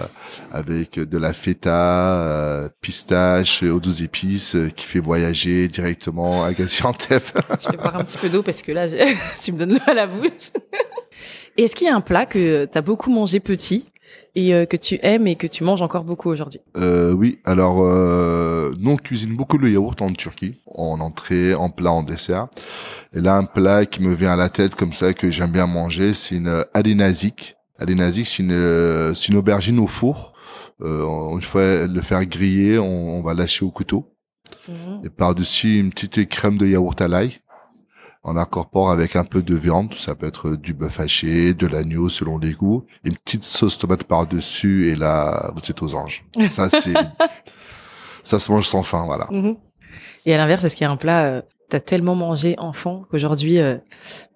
avec 0.51 0.99
de 0.99 1.19
la 1.19 1.33
feta, 1.33 2.23
euh, 2.23 2.69
pistache 2.81 3.63
aux 3.63 3.81
douze 3.81 4.03
épices 4.03 4.57
euh, 4.57 4.71
qui 4.71 4.85
fait 4.85 4.99
voyager 4.99 5.69
directement 5.69 6.43
à 6.43 6.53
Gaziantep. 6.53 7.23
Je 7.61 7.71
vais 7.71 7.77
boire 7.77 7.97
un 7.97 8.05
petit 8.05 8.19
peu 8.19 8.29
d'eau 8.29 8.43
parce 8.43 8.63
que 8.63 8.73
là, 8.73 8.87
tu 9.43 9.53
me 9.53 9.59
donnes 9.59 9.75
l'eau 9.75 9.81
à 9.87 9.95
la 9.95 10.07
bouche. 10.07 10.51
Est-ce 11.57 11.77
qu'il 11.77 11.87
y 11.87 11.91
a 11.91 11.95
un 11.95 12.01
plat 12.01 12.25
que 12.25 12.65
tu 12.65 12.79
as 12.79 12.83
beaucoup 12.83 13.11
mangé 13.11 13.41
petit? 13.41 13.85
Et 14.39 14.55
euh, 14.55 14.67
que 14.67 14.77
tu 14.77 15.01
aimes 15.03 15.27
et 15.27 15.35
que 15.35 15.49
tu 15.49 15.65
manges 15.65 15.83
encore 15.83 16.05
beaucoup 16.05 16.31
aujourd'hui 16.31 16.61
Euh, 16.77 17.13
oui, 17.13 17.41
alors 17.45 17.83
euh, 17.83 18.73
nous 18.79 18.93
on 18.93 18.97
cuisine 18.97 19.35
beaucoup 19.37 19.59
le 19.59 19.69
yaourt 19.71 20.01
en 20.01 20.13
Turquie, 20.13 20.61
en 20.67 21.01
entrée, 21.01 21.55
en 21.55 21.71
plat, 21.71 21.91
en 21.91 22.05
dessert. 22.05 22.47
Et 23.13 23.21
là 23.21 23.37
un 23.37 23.45
plat 23.45 23.85
qui 23.85 24.01
me 24.01 24.15
vient 24.15 24.33
à 24.33 24.37
la 24.37 24.49
tête 24.49 24.77
comme 24.77 24.93
ça 24.93 25.13
que 25.13 25.29
j'aime 25.29 25.51
bien 25.51 25.67
manger, 25.67 26.13
c'est 26.13 26.37
une 26.37 26.65
alinazik. 26.73 27.57
Alinazik, 27.81 28.27
c'est 28.27 28.43
une 28.43 28.53
euh, 28.53 29.13
c'est 29.15 29.29
une 29.29 29.39
aubergine 29.39 29.81
au 29.81 29.89
four. 29.89 30.35
Euh, 30.83 31.35
une 31.35 31.43
fois 31.43 31.87
le 31.87 32.01
faire 32.01 32.25
griller, 32.25 32.79
on, 32.79 33.19
on 33.19 33.23
va 33.23 33.35
lâcher 33.35 33.65
au 33.65 33.71
couteau. 33.71 34.15
Mhm. 34.69 35.03
Et 35.05 35.11
par-dessus 35.11 35.81
une 35.81 35.91
petite 35.91 36.29
crème 36.29 36.59
de 36.59 36.67
yaourt 36.67 37.01
à 37.01 37.09
l'ail. 37.09 37.41
On 38.29 38.37
incorpore 38.37 38.91
avec 38.91 39.17
un 39.17 39.25
peu 39.25 39.43
de 39.43 39.55
viande, 39.55 39.95
ça 39.95 40.15
peut 40.15 40.27
être 40.27 40.55
du 40.55 40.75
bœuf 40.75 41.01
haché, 41.01 41.55
de 41.55 41.67
l'agneau 41.67 42.09
selon 42.09 42.39
les 42.39 42.53
goûts, 42.53 42.85
une 43.05 43.17
petite 43.17 43.45
sauce 43.45 43.79
tomate 43.79 44.05
par-dessus 44.05 44.91
et 44.91 44.97
là, 44.97 45.51
vous 45.55 45.63
êtes 45.71 45.83
aux 45.83 45.95
anges. 45.95 46.25
Ça, 46.51 46.69
c'est, 46.69 46.93
ça 48.23 48.39
se 48.39 48.53
mange 48.53 48.67
sans 48.67 48.83
fin, 48.83 49.05
voilà. 49.05 49.27
Mhm. 49.31 49.57
Et 50.27 50.35
à 50.35 50.37
l'inverse, 50.37 50.65
est-ce 50.65 50.77
qu'il 50.77 50.85
y 50.85 50.89
a 50.89 50.93
un 50.93 50.97
plat 50.97 51.25
euh, 51.25 51.43
t'as 51.71 51.81
tellement 51.81 52.15
mangé 52.15 52.55
enfant 52.59 53.05
qu'aujourd'hui 53.11 53.59
euh, 53.59 53.77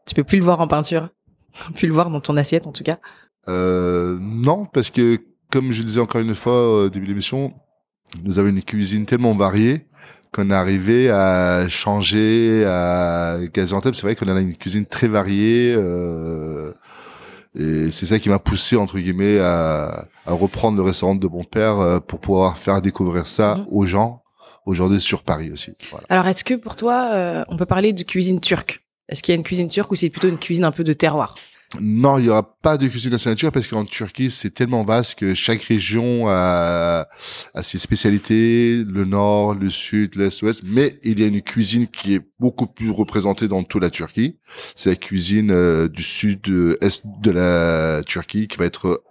tu 0.06 0.14
peux 0.14 0.24
plus 0.24 0.38
le 0.38 0.44
voir 0.44 0.60
en 0.60 0.68
peinture, 0.68 1.10
plus 1.74 1.88
le 1.88 1.94
voir 1.94 2.10
dans 2.10 2.20
ton 2.20 2.36
assiette 2.36 2.66
en 2.66 2.72
tout 2.72 2.84
cas? 2.84 2.98
Euh, 3.48 4.18
non, 4.20 4.64
parce 4.64 4.90
que 4.90 5.18
comme 5.50 5.72
je 5.72 5.82
disais 5.82 6.00
encore 6.00 6.20
une 6.20 6.34
fois 6.34 6.84
au 6.84 6.88
début 6.88 7.06
de 7.06 7.10
l'émission, 7.10 7.52
nous 8.24 8.38
avons 8.38 8.48
une 8.48 8.62
cuisine 8.62 9.04
tellement 9.04 9.34
variée 9.34 9.86
qu'on 10.34 10.50
est 10.50 10.54
arrivé 10.54 11.10
à 11.10 11.68
changer 11.68 12.64
à 12.66 13.36
Gaziantep. 13.52 13.94
C'est 13.94 14.02
vrai 14.02 14.16
qu'on 14.16 14.28
a 14.28 14.40
une 14.40 14.56
cuisine 14.56 14.86
très 14.86 15.08
variée. 15.08 15.74
Euh, 15.76 16.72
et 17.54 17.90
c'est 17.90 18.06
ça 18.06 18.18
qui 18.18 18.28
m'a 18.30 18.38
poussé 18.38 18.76
entre 18.76 18.98
guillemets 18.98 19.38
à, 19.38 20.06
à 20.24 20.32
reprendre 20.32 20.78
le 20.78 20.82
restaurant 20.82 21.14
de 21.14 21.26
mon 21.28 21.44
père 21.44 21.78
euh, 21.78 22.00
pour 22.00 22.18
pouvoir 22.20 22.56
faire 22.56 22.80
découvrir 22.80 23.26
ça 23.26 23.56
Mhm. 23.56 23.66
aux 23.70 23.86
gens 23.86 24.22
aujourd'hui 24.64 25.00
sur 25.00 25.22
Paris 25.22 25.50
aussi. 25.52 25.74
Voilà. 25.90 26.06
Alors, 26.08 26.26
est-ce 26.28 26.44
que 26.44 26.54
pour 26.54 26.76
toi, 26.76 27.10
euh, 27.12 27.44
on 27.48 27.56
peut 27.56 27.66
parler 27.66 27.92
de 27.92 28.02
cuisine 28.02 28.40
turque? 28.40 28.80
Est-ce 29.08 29.22
qu'il 29.22 29.32
y 29.32 29.36
a 29.36 29.36
une 29.36 29.42
cuisine 29.44 29.68
turque 29.68 29.90
ou 29.90 29.96
c'est 29.96 30.08
plutôt 30.08 30.28
une 30.28 30.38
cuisine 30.38 30.64
un 30.64 30.70
peu 30.70 30.84
de 30.84 30.92
terroir? 30.94 31.34
Non, 31.80 32.18
il 32.18 32.26
y 32.26 32.28
aura 32.28 32.56
pas 32.60 32.76
de 32.76 32.86
cuisine 32.86 33.12
nationale 33.12 33.36
turque 33.36 33.54
parce 33.54 33.66
qu'en 33.66 33.84
Turquie, 33.86 34.30
c'est 34.30 34.50
tellement 34.50 34.84
vaste 34.84 35.14
que 35.14 35.34
chaque 35.34 35.62
région 35.62 36.28
a, 36.28 37.08
a 37.54 37.62
ses 37.62 37.78
spécialités, 37.78 38.84
le 38.84 39.04
nord, 39.06 39.54
le 39.54 39.70
sud, 39.70 40.16
l'est, 40.16 40.42
l'ouest, 40.42 40.62
mais 40.64 40.98
il 41.02 41.18
y 41.18 41.24
a 41.24 41.28
une 41.28 41.40
cuisine 41.40 41.86
qui 41.86 42.14
est 42.14 42.20
beaucoup 42.38 42.66
plus 42.66 42.90
représentée 42.90 43.48
dans 43.48 43.62
toute 43.64 43.82
la 43.82 43.90
Turquie. 43.90 44.36
C'est 44.74 44.90
la 44.90 44.96
cuisine 44.96 45.50
euh, 45.50 45.88
du 45.88 46.02
sud-est 46.02 47.04
de 47.22 47.30
la 47.30 48.02
Turquie 48.04 48.48
qui 48.48 48.58
va 48.58 48.66
être 48.66 49.02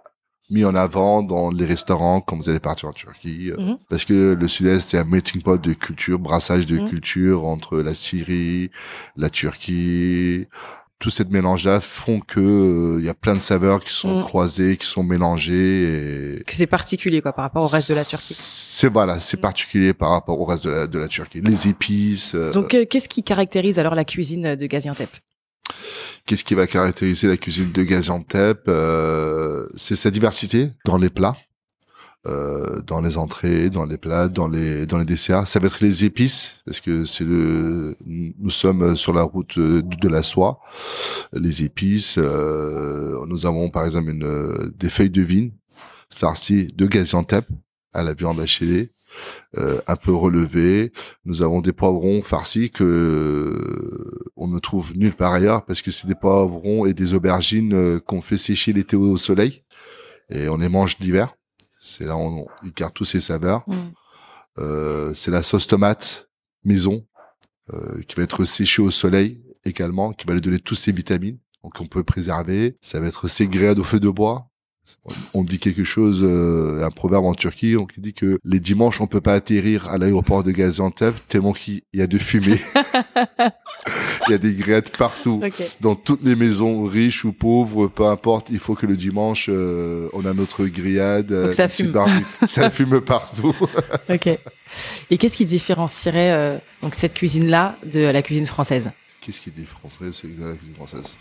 mis 0.50 0.64
en 0.66 0.74
avant 0.74 1.22
dans 1.22 1.50
les 1.50 1.64
restaurants 1.64 2.20
quand 2.20 2.36
vous 2.36 2.50
allez 2.50 2.60
partir 2.60 2.88
en 2.90 2.92
Turquie. 2.92 3.50
euh, 3.50 3.56
Mhm. 3.58 3.76
Parce 3.88 4.04
que 4.04 4.34
le 4.38 4.48
sud-est, 4.48 4.90
c'est 4.90 4.98
un 4.98 5.04
melting 5.04 5.40
pot 5.40 5.56
de 5.60 5.72
culture, 5.72 6.18
brassage 6.18 6.66
de 6.66 6.78
Mhm. 6.78 6.90
culture 6.90 7.44
entre 7.46 7.78
la 7.78 7.94
Syrie, 7.94 8.70
la 9.16 9.30
Turquie, 9.30 10.46
tout 11.02 11.10
cette 11.10 11.30
mélange-là 11.32 11.80
font 11.80 12.20
que 12.20 12.38
euh, 12.38 13.00
il 13.00 13.04
y 13.04 13.08
a 13.08 13.14
plein 13.14 13.34
de 13.34 13.40
saveurs 13.40 13.82
qui 13.82 13.92
sont 13.92 14.20
Mm. 14.20 14.22
croisées, 14.22 14.76
qui 14.76 14.86
sont 14.86 15.02
mélangées. 15.02 16.36
Et... 16.38 16.44
Que 16.44 16.54
c'est 16.54 16.68
particulier 16.68 17.20
quoi 17.20 17.32
par 17.32 17.42
rapport 17.42 17.64
au 17.64 17.66
reste 17.66 17.90
de 17.90 17.96
la 17.96 18.04
Turquie. 18.04 18.34
c'est 18.36 18.86
voilà, 18.86 19.18
c'est 19.18 19.40
particulier 19.40 19.94
par 19.94 20.10
rapport 20.10 20.38
au 20.40 20.44
reste 20.44 20.62
de 20.64 20.70
la, 20.70 20.86
de 20.86 20.98
la 21.00 21.08
Turquie. 21.08 21.40
Les 21.40 21.66
épices. 21.66 22.36
euh, 22.36 22.52
Donc, 22.52 22.72
euh, 22.74 22.84
qu'est-ce 22.88 23.08
qui 23.08 23.24
caractérise 23.24 23.80
alors 23.80 23.96
la 23.96 24.04
cuisine 24.04 24.54
de 24.54 24.66
Gaziantep? 24.66 25.10
Qu'est-ce 26.24 26.44
qui 26.44 26.54
va 26.54 26.68
caractériser 26.68 27.26
la 27.26 27.36
cuisine 27.36 27.72
de 27.72 27.82
Gaziantep? 27.82 28.60
Euh, 28.68 29.66
C'est 29.74 29.96
sa 29.96 30.10
diversité 30.12 30.70
dans 30.84 30.98
les 30.98 31.10
plats, 31.10 31.36
euh, 32.26 32.80
dans 32.82 33.00
les 33.00 33.18
entrées, 33.18 33.70
dans 33.70 33.84
les 33.84 33.98
plats, 33.98 34.28
dans 34.28 34.48
les 34.48 34.86
dans 34.86 34.98
les 34.98 35.04
desserts. 35.04 35.46
Ça 35.46 35.58
va 35.58 35.66
être 35.66 35.80
les 35.80 36.04
épices 36.04 36.62
parce 36.64 36.80
que 36.80 37.04
c'est 37.04 37.24
le 37.24 37.96
nous 38.06 38.50
sommes 38.50 38.96
sur 38.96 39.12
la 39.12 39.22
route 39.22 39.58
de, 39.58 39.80
de 39.80 40.08
la 40.08 40.22
soie. 40.22 40.60
Les 41.32 41.62
épices, 41.62 42.16
euh, 42.18 43.24
nous 43.26 43.46
avons 43.46 43.70
par 43.70 43.84
exemple 43.84 44.10
une 44.10 44.72
des 44.78 44.88
feuilles 44.88 45.10
de 45.10 45.22
vigne 45.22 45.52
farcies 46.10 46.68
de 46.68 46.86
Gaziantep 46.86 47.46
à 47.92 48.02
la 48.02 48.14
viande 48.14 48.40
hachée. 48.40 48.92
Euh, 49.58 49.82
un 49.86 49.96
peu 49.96 50.14
relevées. 50.14 50.92
Nous 51.26 51.42
avons 51.42 51.60
des 51.60 51.72
poivrons 51.74 52.22
farcis 52.22 52.70
que 52.70 52.82
euh, 52.84 54.30
on 54.34 54.48
ne 54.48 54.58
trouve 54.58 54.96
nulle 54.96 55.12
part 55.12 55.34
ailleurs 55.34 55.66
parce 55.66 55.82
que 55.82 55.90
c'est 55.90 56.06
des 56.06 56.14
poivrons 56.14 56.86
et 56.86 56.94
des 56.94 57.12
aubergines 57.12 57.74
euh, 57.74 58.00
qu'on 58.00 58.22
fait 58.22 58.38
sécher 58.38 58.72
l'été 58.72 58.96
au 58.96 59.18
soleil 59.18 59.62
et 60.30 60.48
on 60.48 60.56
les 60.56 60.70
mange 60.70 60.98
l'hiver. 61.00 61.34
C'est 61.84 62.04
là 62.04 62.16
où 62.16 62.20
on, 62.20 62.46
on 62.62 62.68
garde 62.74 62.94
tous 62.94 63.04
ces 63.04 63.20
saveurs. 63.20 63.64
Mm. 63.66 63.74
Euh, 64.58 65.14
c'est 65.14 65.30
la 65.30 65.42
sauce 65.42 65.66
tomate 65.66 66.28
maison 66.64 67.04
euh, 67.72 68.00
qui 68.02 68.14
va 68.14 68.22
être 68.22 68.44
séchée 68.44 68.82
au 68.82 68.90
soleil 68.90 69.42
également, 69.64 70.12
qui 70.12 70.26
va 70.26 70.34
lui 70.34 70.40
donner 70.40 70.60
toutes 70.60 70.78
ses 70.78 70.92
vitamines. 70.92 71.38
Donc 71.64 71.80
on 71.80 71.86
peut 71.86 72.04
préserver. 72.04 72.76
Ça 72.80 73.00
va 73.00 73.06
être 73.06 73.28
ses 73.28 73.48
grillades 73.48 73.78
au 73.78 73.84
feu 73.84 73.98
de 73.98 74.08
bois. 74.08 74.48
On 75.34 75.42
dit 75.42 75.58
quelque 75.58 75.82
chose, 75.84 76.20
euh, 76.22 76.84
un 76.84 76.90
proverbe 76.90 77.24
en 77.24 77.34
Turquie, 77.34 77.76
on 77.76 77.86
dit 77.96 78.14
que 78.14 78.38
les 78.44 78.60
dimanches 78.60 79.00
on 79.00 79.06
peut 79.06 79.20
pas 79.20 79.34
atterrir 79.34 79.88
à 79.88 79.98
l'aéroport 79.98 80.44
de 80.44 80.52
Gaziantep 80.52 81.14
tellement 81.26 81.52
qu'il 81.52 81.82
y 81.92 82.00
a 82.02 82.06
de 82.06 82.18
fumée. 82.18 82.60
Il 84.28 84.30
y 84.30 84.34
a 84.34 84.38
des 84.38 84.54
grillades 84.54 84.90
partout. 84.90 85.42
Dans 85.80 85.96
toutes 85.96 86.22
les 86.22 86.36
maisons, 86.36 86.84
riches 86.84 87.24
ou 87.24 87.32
pauvres, 87.32 87.88
peu 87.88 88.06
importe, 88.06 88.46
il 88.50 88.60
faut 88.60 88.76
que 88.76 88.86
le 88.86 88.96
dimanche, 88.96 89.46
euh, 89.48 90.08
on 90.12 90.24
a 90.24 90.32
notre 90.32 90.66
grillade. 90.66 91.32
euh, 91.32 91.52
ça 91.52 91.68
fume. 91.68 91.92
ça 92.46 92.70
fume 92.70 93.00
partout. 93.00 93.52
Ok. 94.08 94.28
Et 95.10 95.18
qu'est-ce 95.18 95.36
qui 95.36 95.46
différencierait 95.46 96.62
donc 96.80 96.94
cette 96.94 97.14
cuisine-là 97.14 97.76
de 97.84 98.00
la 98.00 98.22
cuisine 98.22 98.46
française? 98.46 98.92
Qu'est-ce 99.24 99.40
qui 99.40 99.50
est 99.50 99.64
français 99.64 100.10
C'est 100.12 100.26
la 100.26 100.52
cuisine 100.56 100.74
française. 100.74 101.16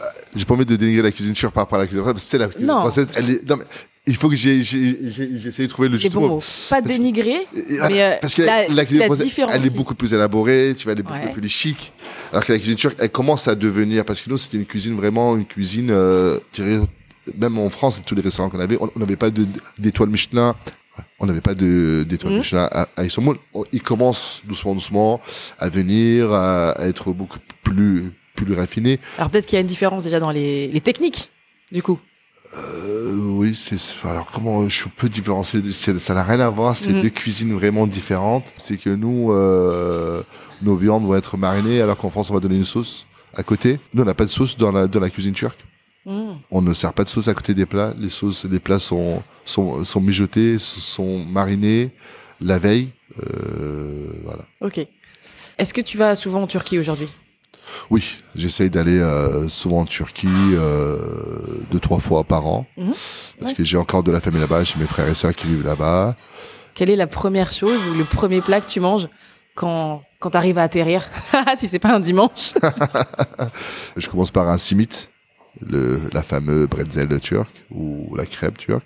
Euh, 0.00 0.04
J'ai 0.34 0.44
pas 0.44 0.54
envie 0.54 0.66
de 0.66 0.74
dénigrer 0.76 1.02
la 1.02 1.12
cuisine 1.12 1.32
turque 1.34 1.54
par 1.54 1.62
rapport 1.64 1.78
à 1.78 1.82
la 1.82 1.86
cuisine 1.86 2.02
française, 2.02 2.14
parce 2.14 2.24
que 2.24 2.30
c'est 2.30 2.38
la 2.38 2.48
cuisine 2.48 2.66
Non. 2.66 2.80
française. 2.80 3.10
Elle 3.14 3.30
est, 3.30 3.48
non, 3.48 3.56
mais 3.58 3.64
il 4.08 4.16
faut 4.16 4.28
que 4.28 4.34
essayé 4.34 5.66
de 5.66 5.66
trouver 5.66 5.88
le 5.88 5.98
juste 5.98 6.14
bons 6.14 6.28
mot. 6.28 6.42
Pas 6.70 6.80
dénigrer, 6.80 7.46
mais 7.54 8.02
euh, 8.02 8.16
parce 8.20 8.34
que 8.34 8.42
la, 8.42 8.66
la, 8.66 8.74
la 8.74 8.84
cuisine 8.84 9.00
la 9.00 9.06
française, 9.06 9.26
différence. 9.26 9.54
elle 9.54 9.66
est 9.66 9.70
beaucoup 9.70 9.94
plus 9.94 10.12
élaborée, 10.14 10.74
tu 10.76 10.84
vois, 10.84 10.92
elle 10.94 11.00
est 11.00 11.02
beaucoup 11.02 11.32
plus 11.40 11.48
chic. 11.48 11.92
Alors 12.32 12.44
que 12.44 12.52
la 12.52 12.58
cuisine 12.58 12.74
turque, 12.76 12.96
elle 12.98 13.10
commence 13.10 13.46
à 13.48 13.54
devenir, 13.54 14.04
parce 14.04 14.20
que 14.20 14.30
nous, 14.30 14.38
c'était 14.38 14.56
une 14.56 14.66
cuisine 14.66 14.96
vraiment, 14.96 15.36
une 15.36 15.46
cuisine, 15.46 15.90
euh, 15.92 16.40
même 17.36 17.58
en 17.58 17.68
France, 17.70 18.00
tous 18.04 18.14
les 18.14 18.22
restaurants 18.22 18.48
qu'on 18.50 18.60
avait, 18.60 18.78
on 18.80 18.98
n'avait 18.98 19.16
pas 19.16 19.30
de, 19.30 19.46
d'étoiles 19.78 20.08
Michelin, 20.08 20.56
on 21.20 21.26
n'avait 21.26 21.40
pas 21.40 21.54
de, 21.54 22.04
d'étoiles 22.08 22.32
Mhm. 22.34 22.38
Michelin 22.38 22.68
à, 22.72 22.88
à 22.96 23.04
Istanbul. 23.04 23.36
On- 23.54 23.64
Ils 23.72 23.82
commencent 23.82 24.42
doucement, 24.46 24.74
doucement 24.74 25.20
à 25.58 25.68
venir, 25.68 26.32
à, 26.32 26.70
à 26.70 26.86
être 26.86 27.12
beaucoup 27.12 27.38
plus, 27.62 28.12
plus 28.34 28.54
raffinés. 28.54 28.98
Alors 29.18 29.30
peut-être 29.30 29.46
qu'il 29.46 29.56
y 29.56 29.58
a 29.58 29.60
une 29.60 29.66
différence 29.66 30.04
déjà 30.04 30.20
dans 30.20 30.30
les, 30.30 30.68
les 30.68 30.80
techniques, 30.80 31.30
du 31.72 31.82
coup. 31.82 31.98
Euh, 32.56 33.14
oui, 33.16 33.54
c'est 33.54 33.76
alors 34.08 34.26
comment 34.32 34.68
je 34.68 34.84
peux 34.96 35.08
différencier 35.08 35.60
Ça 35.72 36.14
n'a 36.14 36.24
rien 36.24 36.40
à 36.40 36.48
voir. 36.48 36.76
C'est 36.76 36.92
Mhm. 36.92 37.02
deux 37.02 37.10
cuisines 37.10 37.52
vraiment 37.54 37.86
différentes. 37.86 38.44
C'est 38.56 38.78
que 38.78 38.88
nous, 38.90 39.32
euh, 39.32 40.22
nos 40.62 40.76
viandes 40.76 41.04
vont 41.04 41.14
être 41.14 41.36
marinées, 41.36 41.82
alors 41.82 41.98
qu'en 41.98 42.10
France, 42.10 42.30
on 42.30 42.34
va 42.34 42.40
donner 42.40 42.56
une 42.56 42.64
sauce 42.64 43.04
à 43.34 43.42
côté. 43.42 43.78
Nous, 43.92 44.02
on 44.02 44.06
n'a 44.06 44.14
pas 44.14 44.24
de 44.24 44.30
sauce 44.30 44.56
dans 44.56 44.72
la 44.72 44.86
dans 44.86 45.00
la 45.00 45.10
cuisine 45.10 45.34
turque. 45.34 45.60
Mm. 46.06 46.30
On 46.50 46.62
ne 46.62 46.72
sert 46.72 46.94
pas 46.94 47.04
de 47.04 47.10
sauce 47.10 47.28
à 47.28 47.34
côté 47.34 47.52
des 47.52 47.66
plats. 47.66 47.92
Les 47.98 48.08
sauces, 48.08 48.46
les 48.46 48.60
plats 48.60 48.78
sont 48.78 49.22
sont 49.48 49.84
sont 49.84 50.00
mijotés, 50.00 50.58
sont 50.58 51.24
marinés 51.24 51.90
la 52.40 52.58
veille. 52.58 52.90
Euh, 53.22 54.10
voilà. 54.24 54.44
Ok. 54.60 54.80
Est-ce 55.58 55.74
que 55.74 55.80
tu 55.80 55.98
vas 55.98 56.14
souvent 56.14 56.42
en 56.42 56.46
Turquie 56.46 56.78
aujourd'hui? 56.78 57.08
Oui, 57.90 58.16
j'essaye 58.34 58.70
d'aller 58.70 58.98
euh, 58.98 59.48
souvent 59.48 59.80
en 59.80 59.84
Turquie 59.84 60.26
euh, 60.54 60.96
deux 61.70 61.80
trois 61.80 61.98
fois 61.98 62.24
par 62.24 62.46
an 62.46 62.66
Mhm. 62.76 62.92
parce 63.40 63.52
Ouais. 63.52 63.56
que 63.56 63.64
j'ai 63.64 63.76
encore 63.76 64.02
de 64.02 64.10
la 64.12 64.20
famille 64.20 64.40
là-bas. 64.40 64.64
J'ai 64.64 64.78
mes 64.78 64.86
frères 64.86 65.08
et 65.08 65.14
sœurs 65.14 65.34
qui 65.34 65.46
vivent 65.48 65.64
là-bas. 65.66 66.14
Quelle 66.74 66.90
est 66.90 66.96
la 66.96 67.06
première 67.08 67.52
chose 67.52 67.80
ou 67.88 67.94
le 67.94 68.04
premier 68.04 68.40
plat 68.40 68.60
que 68.60 68.70
tu 68.70 68.78
manges 68.80 69.08
quand, 69.54 70.02
quand 70.20 70.30
tu 70.30 70.36
arrives 70.36 70.58
à 70.58 70.62
atterrir? 70.62 71.08
Si 71.58 71.66
c'est 71.68 71.78
pas 71.80 71.94
un 71.94 72.00
dimanche. 72.00 72.54
Je 73.96 74.08
commence 74.08 74.30
par 74.30 74.48
un 74.48 74.58
simit, 74.58 75.08
le, 75.66 76.00
la 76.12 76.22
fameuse 76.22 76.68
bretzel 76.68 77.18
turc 77.20 77.52
ou 77.70 78.14
la 78.16 78.26
crêpe 78.26 78.58
turque. 78.58 78.84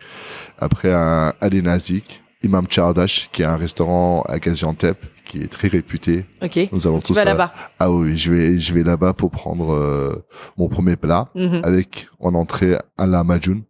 Après 0.58 0.92
un 0.92 1.32
alenazik, 1.40 2.22
Imam 2.42 2.66
Çağdaş, 2.66 3.28
qui 3.32 3.42
est 3.42 3.46
un 3.46 3.56
restaurant 3.56 4.22
à 4.28 4.38
Gaziantep 4.38 4.96
qui 5.24 5.42
est 5.42 5.48
très 5.48 5.68
réputé. 5.68 6.26
Ok. 6.42 6.58
Nous 6.72 6.86
allons 6.86 6.98
Tu 7.00 7.08
tous 7.08 7.14
vas 7.14 7.20
à- 7.22 7.24
là-bas. 7.24 7.52
Ah 7.78 7.90
oui, 7.90 8.18
je 8.18 8.32
vais 8.32 8.58
je 8.58 8.74
vais 8.74 8.82
là-bas 8.82 9.12
pour 9.12 9.30
prendre 9.30 9.72
euh, 9.72 10.24
mon 10.58 10.68
premier 10.68 10.96
plat 10.96 11.28
Mhm. 11.36 11.60
avec 11.62 12.08
en 12.18 12.34
entrée 12.34 12.76
un 12.98 13.06
lahmacun. 13.06 13.60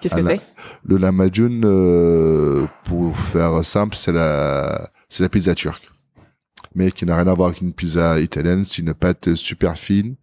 Qu'est-ce 0.00 0.14
que 0.14 0.22
c'est? 0.22 0.40
Le 0.84 0.96
lahmacun, 0.98 1.62
euh, 1.64 2.66
pour 2.84 3.16
faire 3.18 3.64
simple, 3.64 3.96
c'est 3.96 4.12
la 4.12 4.88
c'est 5.08 5.22
la 5.24 5.28
pizza 5.28 5.54
turque, 5.54 5.82
mais 6.74 6.90
qui 6.90 7.04
n'a 7.06 7.16
rien 7.16 7.26
à 7.26 7.34
voir 7.34 7.48
avec 7.48 7.60
une 7.60 7.72
pizza 7.72 8.18
italienne. 8.20 8.64
C'est 8.64 8.82
une 8.82 8.94
pâte 8.94 9.34
super 9.34 9.76
fine 9.78 10.16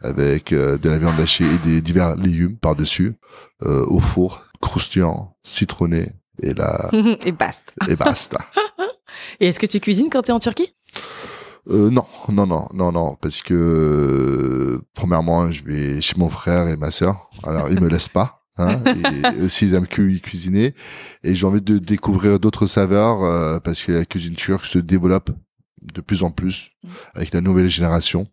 avec 0.00 0.52
euh, 0.52 0.76
de 0.78 0.88
la 0.90 0.98
viande 0.98 1.18
hachée 1.20 1.44
et 1.44 1.58
des 1.58 1.80
divers 1.80 2.16
légumes 2.16 2.56
par 2.56 2.76
dessus, 2.76 3.14
euh, 3.64 3.84
au 3.86 3.98
four, 4.00 4.44
croustillant, 4.60 5.36
citronné 5.42 6.12
et 6.42 6.54
là 6.54 6.90
Et 7.24 7.32
basta. 7.32 7.72
et 7.88 7.96
basta. 7.96 8.38
Et 9.40 9.48
est-ce 9.48 9.60
que 9.60 9.66
tu 9.66 9.80
cuisines 9.80 10.08
quand 10.10 10.22
tu 10.22 10.30
es 10.30 10.34
en 10.34 10.40
Turquie? 10.40 10.74
Euh, 11.70 11.88
non, 11.88 12.04
non, 12.28 12.46
non, 12.46 12.68
non, 12.74 12.92
non, 12.92 13.16
parce 13.20 13.40
que 13.42 13.54
euh, 13.54 14.82
premièrement, 14.94 15.50
je 15.50 15.64
vais 15.64 16.00
chez 16.00 16.14
mon 16.18 16.28
frère 16.28 16.68
et 16.68 16.76
ma 16.76 16.90
sœur. 16.90 17.30
Alors, 17.42 17.70
ils 17.70 17.80
me 17.80 17.88
laissent 17.88 18.08
pas. 18.08 18.40
Hein, 18.56 18.80
et 19.36 19.40
aussi, 19.42 19.66
ils 19.66 19.74
aiment 19.74 19.86
cu- 19.86 20.20
cuisiner. 20.20 20.74
Et 21.24 21.34
j'ai 21.34 21.46
envie 21.46 21.62
de 21.62 21.78
découvrir 21.78 22.38
d'autres 22.38 22.66
saveurs 22.66 23.22
euh, 23.24 23.58
parce 23.60 23.82
que 23.82 23.92
la 23.92 24.04
cuisine 24.04 24.34
turque 24.36 24.64
se 24.64 24.78
développe 24.78 25.30
de 25.92 26.00
plus 26.00 26.22
en 26.22 26.30
plus 26.30 26.70
avec 27.14 27.32
la 27.32 27.40
nouvelle 27.40 27.68
génération. 27.68 28.26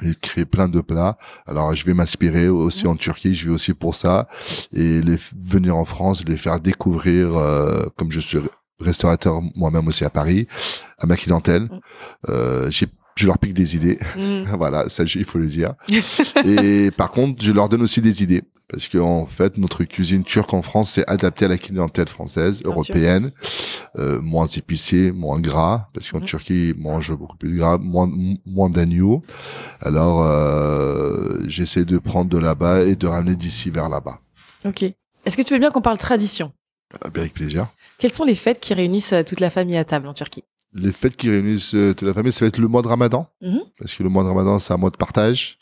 Ils 0.00 0.16
créent 0.16 0.46
plein 0.46 0.68
de 0.68 0.80
plats. 0.80 1.18
Alors, 1.46 1.74
je 1.74 1.84
vais 1.84 1.92
m'inspirer 1.92 2.48
aussi 2.48 2.86
en 2.86 2.96
Turquie. 2.96 3.34
Je 3.34 3.46
vais 3.46 3.52
aussi 3.52 3.74
pour 3.74 3.94
ça 3.94 4.26
et 4.72 5.02
les 5.02 5.18
venir 5.36 5.76
en 5.76 5.84
France, 5.84 6.24
les 6.26 6.38
faire 6.38 6.60
découvrir, 6.60 7.36
euh, 7.36 7.84
comme 7.96 8.10
je 8.10 8.20
suis 8.20 8.38
restaurateur 8.80 9.40
moi-même 9.54 9.86
aussi 9.86 10.04
à 10.04 10.10
Paris, 10.10 10.48
à 10.98 11.06
ma 11.06 11.16
clientèle. 11.16 11.68
Euh, 12.28 12.70
j'ai 12.70 12.86
je 13.16 13.26
leur 13.26 13.38
pique 13.38 13.54
des 13.54 13.76
idées. 13.76 13.98
Mhm. 14.16 14.44
voilà, 14.58 14.88
ça, 14.88 15.04
il 15.04 15.24
faut 15.24 15.38
le 15.38 15.48
dire. 15.48 15.74
Et 16.44 16.90
par 16.90 17.10
contre, 17.10 17.42
je 17.42 17.52
leur 17.52 17.68
donne 17.68 17.82
aussi 17.82 18.00
des 18.00 18.22
idées. 18.22 18.42
Parce 18.68 18.88
que 18.88 18.96
en 18.96 19.26
fait, 19.26 19.58
notre 19.58 19.84
cuisine 19.84 20.24
turque 20.24 20.54
en 20.54 20.62
France, 20.62 20.92
c'est 20.92 21.06
adapté 21.06 21.44
à 21.44 21.48
la 21.48 21.58
clientèle 21.58 22.08
française, 22.08 22.62
Bien 22.62 22.70
européenne, 22.70 23.30
euh, 23.98 24.18
moins 24.22 24.46
épicé, 24.46 25.12
moins 25.12 25.38
gras, 25.40 25.90
parce 25.92 26.10
qu'en 26.10 26.20
Mhm. 26.20 26.24
Turquie, 26.24 26.68
ils 26.70 26.74
mangent 26.74 27.14
beaucoup 27.14 27.36
plus 27.36 27.50
de 27.52 27.58
gras, 27.58 27.76
moins, 27.76 28.10
moins 28.46 28.70
d'agneau. 28.70 29.20
Alors, 29.82 30.22
euh, 30.22 31.38
j'essaie 31.48 31.84
de 31.84 31.98
prendre 31.98 32.30
de 32.30 32.38
là-bas 32.38 32.84
et 32.84 32.96
de 32.96 33.06
ramener 33.06 33.36
d'ici 33.36 33.68
vers 33.68 33.90
là-bas. 33.90 34.18
Ok. 34.64 34.84
Est-ce 35.24 35.36
que 35.36 35.42
tu 35.42 35.52
veux 35.52 35.60
bien 35.60 35.70
qu'on 35.70 35.82
parle 35.82 35.98
tradition? 35.98 36.52
Euh, 37.04 37.10
bien 37.10 37.22
avec 37.22 37.34
plaisir. 37.34 37.66
Quelles 37.98 38.12
sont 38.12 38.24
les 38.24 38.34
fêtes 38.34 38.60
qui 38.60 38.72
réunissent 38.72 39.12
euh, 39.12 39.22
toute 39.22 39.40
la 39.40 39.50
famille 39.50 39.76
à 39.76 39.84
table 39.84 40.08
en 40.08 40.14
Turquie? 40.14 40.44
Les 40.74 40.90
fêtes 40.92 41.16
qui 41.16 41.28
réunissent 41.28 41.74
euh, 41.74 41.92
toute 41.94 42.08
la 42.08 42.14
famille, 42.14 42.32
ça 42.32 42.44
va 42.44 42.48
être 42.48 42.58
le 42.58 42.66
mois 42.68 42.80
de 42.82 42.88
Ramadan. 42.88 43.28
Mhm. 43.42 43.60
Parce 43.78 43.92
que 43.94 44.02
le 44.02 44.08
mois 44.08 44.22
de 44.22 44.28
Ramadan, 44.28 44.58
c'est 44.58 44.72
un 44.72 44.78
mois 44.78 44.90
de 44.90 44.96
partage. 44.96 45.58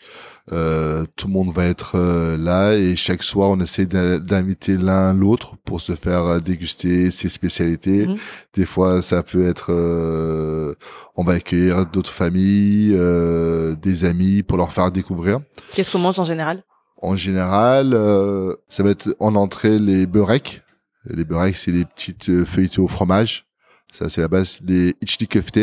Euh, 0.52 1.04
tout 1.16 1.26
le 1.28 1.32
monde 1.32 1.52
va 1.52 1.66
être 1.66 1.92
euh, 1.96 2.36
là 2.36 2.74
et 2.74 2.96
chaque 2.96 3.22
soir, 3.22 3.50
on 3.50 3.60
essaie 3.60 3.86
d'in- 3.86 4.18
d'inviter 4.18 4.76
l'un 4.76 5.12
l'autre 5.12 5.54
pour 5.64 5.80
se 5.80 5.94
faire 5.94 6.24
euh, 6.24 6.40
déguster 6.40 7.10
ses 7.10 7.28
spécialités. 7.28 8.06
Mhm. 8.06 8.16
Des 8.54 8.66
fois, 8.66 9.02
ça 9.02 9.22
peut 9.22 9.44
être, 9.46 9.72
euh, 9.72 10.74
on 11.16 11.22
va 11.24 11.34
accueillir 11.34 11.86
d'autres 11.86 12.10
familles, 12.12 12.92
euh, 12.94 13.74
des 13.76 14.04
amis 14.04 14.42
pour 14.42 14.58
leur 14.58 14.72
faire 14.72 14.90
découvrir. 14.90 15.40
Qu'est-ce 15.74 15.90
qu'on 15.92 15.98
mange 15.98 16.18
en 16.18 16.24
général? 16.24 16.62
En 17.02 17.16
général, 17.16 17.92
euh, 17.94 18.54
ça 18.68 18.82
va 18.82 18.90
être 18.90 19.14
en 19.20 19.34
entrée 19.34 19.78
les 19.78 20.06
beureks. 20.06 20.62
Les 21.06 21.24
beureks, 21.24 21.56
c'est 21.56 21.70
les 21.72 21.84
petites 21.84 22.44
feuilletées 22.44 22.80
au 22.80 22.88
fromage. 22.88 23.46
Ça, 23.92 24.08
c'est 24.08 24.20
la 24.20 24.28
base. 24.28 24.60
Les 24.64 24.94
içli 25.00 25.26
köfte, 25.26 25.58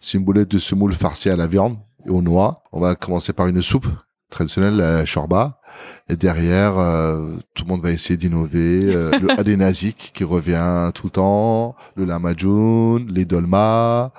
c'est 0.00 0.18
une 0.18 0.24
boulette 0.24 0.48
de 0.48 0.58
semoule 0.58 0.92
farcie 0.92 1.30
à 1.30 1.36
la 1.36 1.46
viande 1.46 1.76
et 2.04 2.10
aux 2.10 2.22
noix. 2.22 2.62
On 2.72 2.80
va 2.80 2.94
commencer 2.94 3.32
par 3.32 3.46
une 3.46 3.62
soupe 3.62 3.86
traditionnelle, 4.30 4.76
la 4.76 5.04
shorba. 5.04 5.60
Et 6.08 6.16
derrière, 6.16 6.78
euh, 6.78 7.36
tout 7.54 7.64
le 7.64 7.68
monde 7.68 7.82
va 7.82 7.90
essayer 7.90 8.16
d'innover. 8.16 8.80
Euh, 8.84 9.18
le 9.20 9.30
adenazik 9.30 10.12
qui 10.14 10.24
revient 10.24 10.90
tout 10.94 11.06
le 11.06 11.10
temps, 11.10 11.76
le 11.94 12.04
lamajun, 12.04 13.04
les 13.08 13.24
dolma, 13.24 14.12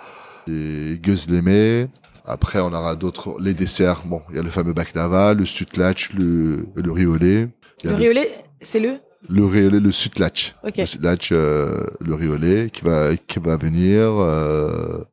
les 0.48 1.00
gözleme. 1.02 1.88
Après, 2.26 2.60
on 2.60 2.74
aura 2.74 2.96
d'autres, 2.96 3.38
les 3.40 3.54
desserts. 3.54 4.04
Bon, 4.06 4.22
il 4.30 4.36
y 4.36 4.40
a 4.40 4.44
le 4.44 4.50
fameux 4.50 4.74
baklava, 4.74 5.34
le 5.34 5.46
sutlatch, 5.46 6.14
le, 6.14 6.68
le 6.76 6.92
riolet. 6.92 7.48
A 7.86 7.90
Le 7.90 7.96
riolet, 7.96 8.30
c'est 8.62 8.80
le 8.80 9.00
le 9.30 9.46
riolet, 9.46 9.80
le 9.80 9.92
sutlatch. 9.92 10.56
Ok. 10.64 10.78
Le 10.78 10.86
sutlatch, 10.86 11.30
euh, 11.32 11.84
le 12.02 12.14
riolet 12.16 12.70
qui 12.72 12.84
va 12.84 13.16
qui 13.16 13.40
va 13.40 13.58
venir. 13.58 14.02
euh, 14.20 15.04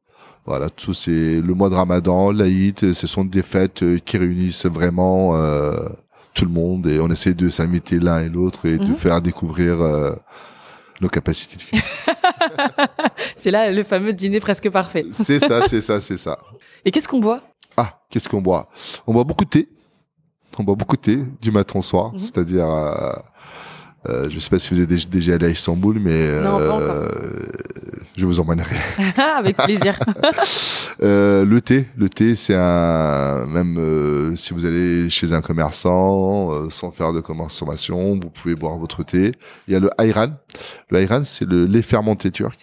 voilà, 0.46 0.68
tout 0.68 0.92
c'est 0.92 1.40
le 1.40 1.54
mois 1.54 1.70
de 1.70 1.74
Ramadan, 1.74 2.30
l'Aïd, 2.30 2.92
ce 2.92 3.06
sont 3.06 3.24
des 3.24 3.42
fêtes 3.42 3.82
euh, 3.82 3.98
qui 3.98 4.18
réunissent 4.18 4.66
vraiment 4.66 5.36
euh, 5.36 5.72
tout 6.34 6.44
le 6.44 6.50
monde 6.50 6.86
et 6.86 7.00
on 7.00 7.08
essaie 7.10 7.32
de 7.32 7.48
s'imiter 7.48 7.98
l'un 7.98 8.20
et 8.20 8.28
l'autre 8.28 8.66
et 8.66 8.76
de 8.76 8.84
Mhm. 8.84 8.96
faire 8.96 9.22
découvrir 9.22 9.76
nos 11.00 11.08
capacités. 11.08 11.56
de. 11.72 11.78
C'est 13.36 13.50
là 13.50 13.70
le 13.70 13.84
fameux 13.84 14.12
dîner 14.12 14.40
presque 14.40 14.68
parfait. 14.70 15.06
c'est 15.12 15.38
ça, 15.38 15.66
c'est 15.66 15.80
ça, 15.80 16.00
c'est 16.00 16.18
ça. 16.18 16.38
Et 16.84 16.90
qu'est-ce 16.90 17.08
qu'on 17.08 17.20
boit? 17.20 17.40
Ah, 17.76 18.00
qu'est-ce 18.10 18.28
qu'on 18.28 18.42
boit? 18.42 18.68
On 19.06 19.12
boit 19.14 19.24
beaucoup 19.24 19.44
de 19.44 19.50
thé. 19.50 19.68
On 20.58 20.62
boit 20.62 20.74
beaucoup 20.76 20.96
de 20.96 21.00
thé 21.00 21.18
du 21.40 21.50
matin 21.50 21.78
au 21.78 21.82
soir, 21.82 22.12
Mhm. 22.12 22.18
c'est-à-dire. 22.18 22.66
Euh, 24.08 24.28
je 24.28 24.38
sais 24.38 24.50
pas 24.50 24.58
si 24.58 24.74
vous 24.74 24.80
êtes 24.80 25.08
déjà- 25.08 25.34
allé 25.34 25.46
à 25.46 25.48
Istanbul, 25.48 25.98
mais 25.98 26.40
Non, 26.42 26.58
euh, 26.60 27.08
je 28.16 28.26
vous 28.26 28.38
emmènerai. 28.40 28.76
Avec 29.38 29.56
plaisir. 29.56 29.98
Euh, 31.02 31.44
le 31.44 31.60
thé, 31.60 31.86
le 31.96 32.08
thé, 32.08 32.36
c'est 32.36 32.54
un 32.56 33.46
même 33.46 33.76
euh, 33.78 34.36
si 34.36 34.54
vous 34.54 34.64
allez 34.64 35.10
chez 35.10 35.32
un 35.32 35.40
commerçant 35.40 36.52
euh, 36.52 36.70
sans 36.70 36.92
faire 36.92 37.12
de 37.12 37.18
consommation, 37.20 38.12
vous 38.12 38.30
pouvez 38.30 38.54
boire 38.54 38.78
votre 38.78 39.02
thé. 39.02 39.32
Il 39.66 39.72
y 39.74 39.76
a 39.76 39.80
le 39.80 39.90
ayran. 39.98 40.28
Le 40.90 40.98
ayran, 41.00 41.22
c'est 41.24 41.46
le 41.48 41.66
lait 41.66 41.82
fermenté 41.82 42.30
turc. 42.30 42.60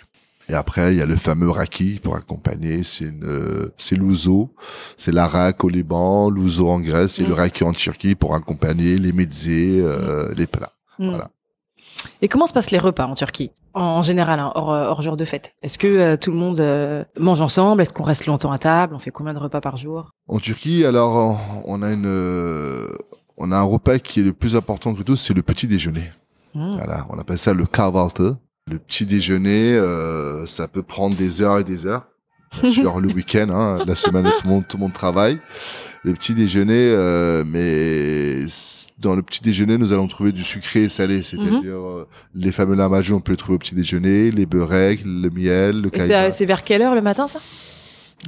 Et 0.48 0.54
après, 0.54 0.94
il 0.94 1.00
y 1.00 1.02
a 1.02 1.06
le 1.06 1.18
fameux 1.18 1.50
raki 1.50 2.00
pour 2.02 2.16
accompagner. 2.16 2.84
C'est 2.84 3.06
une, 3.06 3.26
euh, 3.26 3.70
c'est 3.78 3.98
l'ouzo, 3.98 4.54
c'est 4.98 5.12
l'arak 5.12 5.64
au 5.66 5.70
Liban, 5.70 6.30
l'ouzo 6.30 6.70
en 6.70 6.80
Grèce 6.80 7.20
et 7.20 7.24
Mm. 7.24 7.28
le 7.28 7.34
raki 7.34 7.64
en 7.66 7.74
Turquie 7.74 8.16
pour 8.16 8.34
accompagner 8.34 8.98
les 8.98 9.12
mezzés, 9.12 9.82
euh, 9.84 10.30
les 10.38 10.48
plats. 10.48 10.72
Mm. 11.02 11.10
Voilà. 11.10 11.30
Et 12.22 12.28
comment 12.28 12.48
se 12.48 12.54
passent 12.54 12.72
les 12.72 12.78
repas 12.80 13.06
en 13.06 13.16
Turquie 13.16 13.52
en 13.74 14.02
général, 14.02 14.40
hein, 14.40 14.52
hors, 14.56 14.72
euh, 14.72 14.88
hors 14.90 15.02
jour 15.02 15.16
de 15.18 15.24
fête? 15.26 15.54
Est-ce 15.62 15.78
que 15.78 15.88
euh, 15.88 16.18
tout 16.18 16.32
le 16.32 16.38
monde 16.38 16.60
euh, 16.60 17.04
mange 17.20 17.40
ensemble? 17.42 17.82
Est-ce 17.82 17.94
qu'on 17.94 18.04
reste 18.04 18.26
longtemps 18.26 18.52
à 18.52 18.58
table? 18.58 18.94
On 18.96 19.00
fait 19.00 19.12
combien 19.12 19.34
de 19.34 19.40
repas 19.40 19.62
par 19.62 19.78
jour? 19.78 20.12
En 20.28 20.40
Turquie, 20.40 20.86
alors 20.86 21.40
on- 21.66 21.82
a 21.82 21.90
une, 21.92 22.06
euh, 22.06 22.90
on 23.38 23.52
a 23.52 23.58
un 23.58 23.64
repas 23.64 24.00
qui 24.00 24.20
est 24.20 24.24
le 24.24 24.34
plus 24.34 24.56
important 24.56 24.94
que 24.94 25.04
tout, 25.04 25.16
c'est 25.16 25.34
le 25.34 25.42
petit 25.42 25.68
déjeuner. 25.68 26.12
Mmh. 26.54 26.72
Voilà, 26.72 27.08
on 27.10 27.18
appelle 27.18 27.38
ça 27.38 27.54
le 27.54 27.66
kahvaltı. 27.66 28.36
Le 28.70 28.78
petit 28.78 29.06
déjeuner, 29.06 29.80
ça 30.46 30.68
peut 30.68 30.84
prendre 30.84 31.16
des 31.16 31.42
heures 31.42 31.58
et 31.60 31.64
des 31.64 31.86
heures. 31.88 32.06
Sûr, 32.72 33.00
le 33.00 33.08
week-end, 33.10 33.50
hein, 33.50 33.84
la 33.86 33.96
semaine 33.96 34.28
où 34.28 34.32
tout 34.32 34.46
le 34.46 34.50
monde, 34.50 34.68
tout 34.68 34.78
le 34.78 34.82
monde 34.82 34.94
travaille. 34.94 35.40
Le 36.04 36.14
petit 36.14 36.34
déjeuner, 36.34 36.74
euh, 36.96 37.44
mais 37.46 38.46
dans 38.98 39.16
le 39.16 39.22
petit 39.22 39.42
déjeuner, 39.42 39.78
nous 39.78 39.94
allons 39.94 40.08
trouver 40.08 40.32
du 40.32 40.44
sucré 40.44 40.84
et 40.84 40.90
salé, 40.90 41.22
c'est-à-dire 41.22 41.76
euh, 41.76 42.08
les 42.34 42.52
fameux 42.52 42.76
lamajou, 42.76 43.16
on 43.16 43.20
peut 43.20 43.34
les 43.34 43.38
trouver 43.38 43.56
au 43.56 43.60
petit 43.60 43.76
déjeuner, 43.76 44.32
les 44.32 44.48
beureks, 44.48 45.02
le 45.06 45.30
miel, 45.30 45.82
le 45.82 45.96
Et 45.96 46.32
c'est, 46.32 46.46
vers 46.46 46.64
quelle 46.64 46.82
heure 46.82 46.96
le 46.96 47.02
matin 47.02 47.28
ça? 47.28 47.40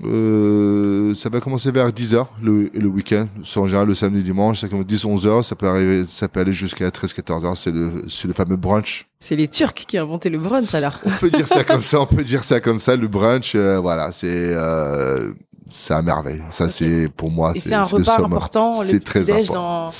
Euh, 0.03 1.13
ça 1.13 1.29
va 1.29 1.39
commencer 1.39 1.71
vers 1.71 1.91
10 1.93 2.15
heures 2.15 2.31
le, 2.41 2.69
le 2.73 2.87
week-end. 2.87 3.27
C'est 3.43 3.59
en 3.59 3.67
général 3.67 3.87
le 3.87 3.95
samedi 3.95 4.23
dimanche, 4.23 4.61
ça 4.61 4.67
commence 4.67 4.87
10 4.87 5.05
11 5.05 5.27
heures, 5.27 5.45
ça 5.45 5.55
peut 5.55 5.67
arriver, 5.67 6.03
ça 6.07 6.27
peut 6.27 6.39
aller 6.39 6.53
jusqu'à 6.53 6.89
13 6.89 7.13
14 7.13 7.45
heures, 7.45 7.57
c'est 7.57 7.71
le, 7.71 8.03
c'est 8.07 8.27
le 8.27 8.33
fameux 8.33 8.55
brunch. 8.55 9.05
C'est 9.19 9.35
les 9.35 9.47
Turcs 9.47 9.73
qui 9.73 9.99
ont 9.99 10.03
inventé 10.03 10.29
le 10.29 10.39
brunch 10.39 10.73
alors. 10.73 10.99
On 11.05 11.11
peut 11.11 11.29
dire 11.29 11.47
ça 11.47 11.63
comme 11.63 11.81
ça, 11.81 12.01
on 12.01 12.07
peut 12.07 12.23
dire 12.23 12.43
ça 12.43 12.59
comme 12.59 12.79
ça, 12.79 12.95
le 12.95 13.07
brunch, 13.07 13.53
euh, 13.55 13.79
voilà, 13.79 14.11
c'est, 14.11 14.27
euh, 14.29 15.33
c'est 15.67 15.93
à 15.93 16.01
merveille. 16.01 16.41
Ça, 16.49 16.69
c'est, 16.69 17.09
pour 17.09 17.31
moi, 17.31 17.53
c'est 17.55 17.73
un 17.73 17.83
le 17.83 17.87
repas 17.87 18.15
summum. 18.15 18.33
important, 18.33 18.81
le 18.81 18.87
C'est 18.87 19.03
très 19.03 19.29
important. 19.29 19.53
dans 19.53 19.93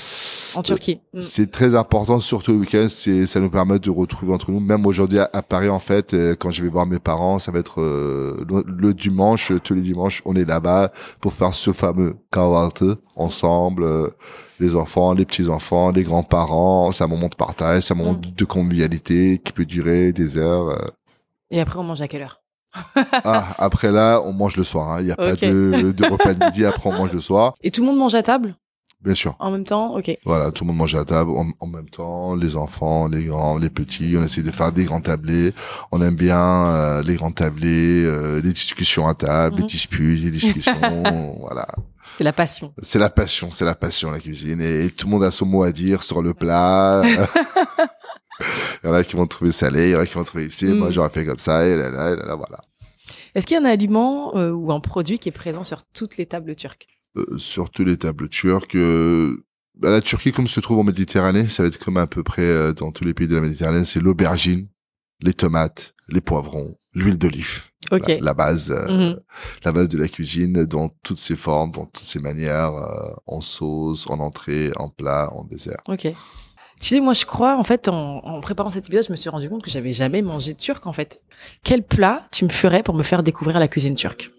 en 0.56 0.62
Turquie. 0.62 1.00
Mm. 1.12 1.20
C'est 1.20 1.50
très 1.50 1.74
important, 1.74 2.20
surtout 2.20 2.52
le 2.52 2.58
week-end. 2.58 2.86
C'est, 2.88 3.26
ça 3.26 3.40
nous 3.40 3.50
permet 3.50 3.78
de 3.80 3.90
retrouver 3.90 4.32
entre 4.32 4.52
nous. 4.52 4.60
Même 4.60 4.86
aujourd'hui 4.86 5.18
à, 5.18 5.28
à 5.32 5.42
Paris, 5.42 5.68
en 5.68 5.80
fait, 5.80 6.14
euh, 6.14 6.36
quand 6.38 6.52
je 6.52 6.62
vais 6.62 6.68
voir 6.68 6.86
mes 6.86 7.00
parents, 7.00 7.40
ça 7.40 7.50
va 7.50 7.58
être 7.58 7.80
euh, 7.80 8.44
le, 8.48 8.62
le 8.66 8.94
dimanche, 8.94 9.50
euh, 9.50 9.58
tous 9.58 9.74
les 9.74 9.82
dimanches, 9.82 10.22
on 10.24 10.36
est 10.36 10.44
là-bas 10.44 10.92
pour 11.20 11.32
faire 11.32 11.54
ce 11.54 11.72
fameux 11.72 12.14
kahvaltı 12.30 12.96
ensemble. 13.16 13.82
euh, 13.84 14.10
les 14.60 14.76
enfants, 14.76 15.12
les 15.14 15.24
petits 15.24 15.48
enfants, 15.48 15.90
les 15.90 16.04
grands-parents. 16.04 16.92
C'est 16.92 17.02
un 17.02 17.08
moment 17.08 17.26
de 17.28 17.34
partage, 17.34 17.82
c'est 17.82 17.94
un 17.94 17.96
moment 17.96 18.12
Mm. 18.12 18.34
de 18.36 18.44
convivialité 18.44 19.40
qui 19.44 19.52
peut 19.52 19.64
durer 19.64 20.12
des 20.12 20.38
heures. 20.38 20.68
euh. 20.68 20.86
Et 21.50 21.60
après 21.60 21.78
on 21.80 21.82
mange 21.84 22.00
à 22.00 22.06
quelle 22.06 22.22
heure? 22.22 22.43
Ah, 23.24 23.46
après 23.58 23.92
là, 23.92 24.20
on 24.24 24.32
mange 24.32 24.56
le 24.56 24.64
soir. 24.64 24.90
hein. 24.92 24.96
Il 25.00 25.06
n'y 25.06 25.12
a 25.12 25.16
pas 25.16 25.34
de, 25.36 25.92
de 25.92 26.04
repas 26.06 26.34
de 26.34 26.44
midi. 26.44 26.64
Après, 26.64 26.88
on 26.90 26.92
mange 26.92 27.12
le 27.12 27.20
soir. 27.20 27.54
Et 27.62 27.70
tout 27.70 27.80
le 27.82 27.86
monde 27.88 27.98
mange 27.98 28.14
à 28.14 28.22
table? 28.22 28.56
Bien 29.02 29.14
sûr. 29.14 29.36
en 29.38 29.50
même 29.50 29.64
temps 29.64 29.94
Ok. 29.96 30.16
Voilà, 30.24 30.50
tout 30.50 30.64
le 30.64 30.68
monde 30.68 30.78
mange 30.78 30.94
à 30.94 31.04
table 31.04 31.30
en, 31.32 31.48
en 31.60 31.66
même 31.66 31.90
temps, 31.90 32.34
les 32.34 32.56
enfants, 32.56 33.06
les 33.06 33.24
grands, 33.26 33.58
les 33.58 33.68
petits. 33.68 34.14
On 34.18 34.22
essaie 34.24 34.40
de 34.42 34.50
faire 34.50 34.72
des 34.72 34.84
grands 34.84 35.02
tablés. 35.02 35.52
On 35.92 36.00
aime 36.00 36.14
bien 36.16 36.38
euh, 36.68 37.02
les 37.02 37.14
grands 37.16 37.30
tablés, 37.30 38.02
euh, 38.02 38.40
les 38.42 38.52
discussions 38.54 39.06
à 39.06 39.12
table, 39.12 39.56
les 39.56 39.62
Mhm. 39.62 39.68
disputes, 39.68 40.22
les 40.24 40.30
discussions. 40.30 40.72
voilà, 41.40 41.66
C'est 42.16 42.24
la 42.24 42.32
passion. 42.32 42.72
c'est 42.80 42.98
la 42.98 43.10
passion, 43.10 43.50
c'est 43.52 43.66
la 43.66 43.74
passion 43.74 44.10
la 44.10 44.20
cuisine 44.20 44.62
et, 44.62 44.88
tout 44.88 45.06
le 45.06 45.10
monde 45.12 45.24
a 45.24 45.30
son 45.30 45.44
mot 45.44 45.64
à 45.64 45.70
dire 45.70 46.02
sur 46.02 46.22
le 46.22 46.32
plat. 46.32 47.02
il 48.82 48.86
y 48.86 48.90
en 48.90 48.94
a 48.94 49.04
qui 49.04 49.16
vont 49.16 49.26
trouver 49.26 49.52
salé, 49.52 49.88
il 49.88 49.92
y 49.92 49.96
en 49.96 50.00
a 50.00 50.06
qui 50.06 50.14
vont 50.14 50.24
trouver 50.24 50.44
épicé. 50.44 50.66
Moi, 50.72 50.88
Mhm. 50.88 50.92
j'aurais 50.92 51.10
fait 51.10 51.24
comme 51.26 51.38
ça 51.38 51.66
et 51.66 51.76
là, 51.76 51.90
là, 51.90 52.12
et 52.12 52.16
là, 52.16 52.26
là, 52.26 52.34
voilà. 52.36 52.60
Est-ce 53.34 53.46
qu'il 53.46 53.54
y 53.56 53.58
a 53.58 53.62
un 53.62 53.64
aliment 53.70 54.36
euh, 54.36 54.50
ou 54.52 54.72
un 54.72 54.80
produit 54.80 55.18
qui 55.18 55.28
est 55.28 55.32
présent 55.32 55.64
sur 55.64 55.82
toutes 55.84 56.16
les 56.16 56.26
tables 56.26 56.54
turques? 56.54 56.86
Euh, 57.16 57.38
surtout 57.38 57.84
les 57.84 57.96
tables 57.96 58.28
turques. 58.28 58.74
euh, 58.76 59.44
bah, 59.76 59.90
la 59.90 60.00
Turquie, 60.00 60.30
comme 60.32 60.46
se 60.48 60.60
trouve 60.60 60.78
en 60.78 60.84
Méditerranée, 60.84 61.48
ça 61.48 61.62
va 61.64 61.68
être 61.68 61.78
comme 61.84 61.96
à 61.96 62.06
peu 62.06 62.22
près 62.22 62.72
dans 62.74 62.92
tous 62.92 63.04
les 63.04 63.12
pays 63.14 63.26
de 63.26 63.34
la 63.34 63.40
Méditerranée, 63.40 63.84
c'est 63.84 64.00
l'aubergine, 64.00 64.68
les 65.20 65.34
tomates, 65.34 65.94
les 66.08 66.20
poivrons, 66.20 66.76
l'huile 66.92 67.18
d'olive. 67.18 67.62
La 68.20 68.34
base, 68.34 68.70
euh, 68.70 68.88
Mhm. 69.12 69.20
la 69.64 69.72
base 69.72 69.88
de 69.88 69.98
la 69.98 70.08
cuisine 70.08 70.64
dans 70.64 70.88
toutes 71.02 71.18
ses 71.18 71.36
formes, 71.36 71.72
dans 71.72 71.86
toutes 71.86 72.04
ses 72.04 72.20
manières, 72.20 72.74
euh, 72.74 73.12
en 73.26 73.40
sauce, 73.40 74.08
en 74.08 74.20
entrée, 74.20 74.70
en 74.76 74.88
plat, 74.88 75.30
en 75.34 75.42
dessert. 75.44 75.78
Ok. 75.88 76.06
Tu 76.84 76.90
sais, 76.90 77.00
moi, 77.00 77.14
je 77.14 77.24
crois, 77.24 77.56
en 77.56 77.64
fait, 77.64 77.88
en, 77.88 78.18
en 78.18 78.42
préparant 78.42 78.68
cet 78.68 78.84
épisode, 78.84 79.06
je 79.06 79.10
me 79.10 79.16
suis 79.16 79.30
rendu 79.30 79.48
compte 79.48 79.62
que 79.62 79.70
j'avais 79.70 79.92
jamais 79.94 80.20
mangé 80.20 80.52
de 80.52 80.58
turc, 80.58 80.86
en 80.86 80.92
fait. 80.92 81.22
Quel 81.62 81.82
plat 81.82 82.20
tu 82.30 82.44
me 82.44 82.50
ferais 82.50 82.82
pour 82.82 82.94
me 82.94 83.02
faire 83.02 83.22
découvrir 83.22 83.58
la 83.58 83.68
cuisine 83.68 83.94
turque? 83.94 84.30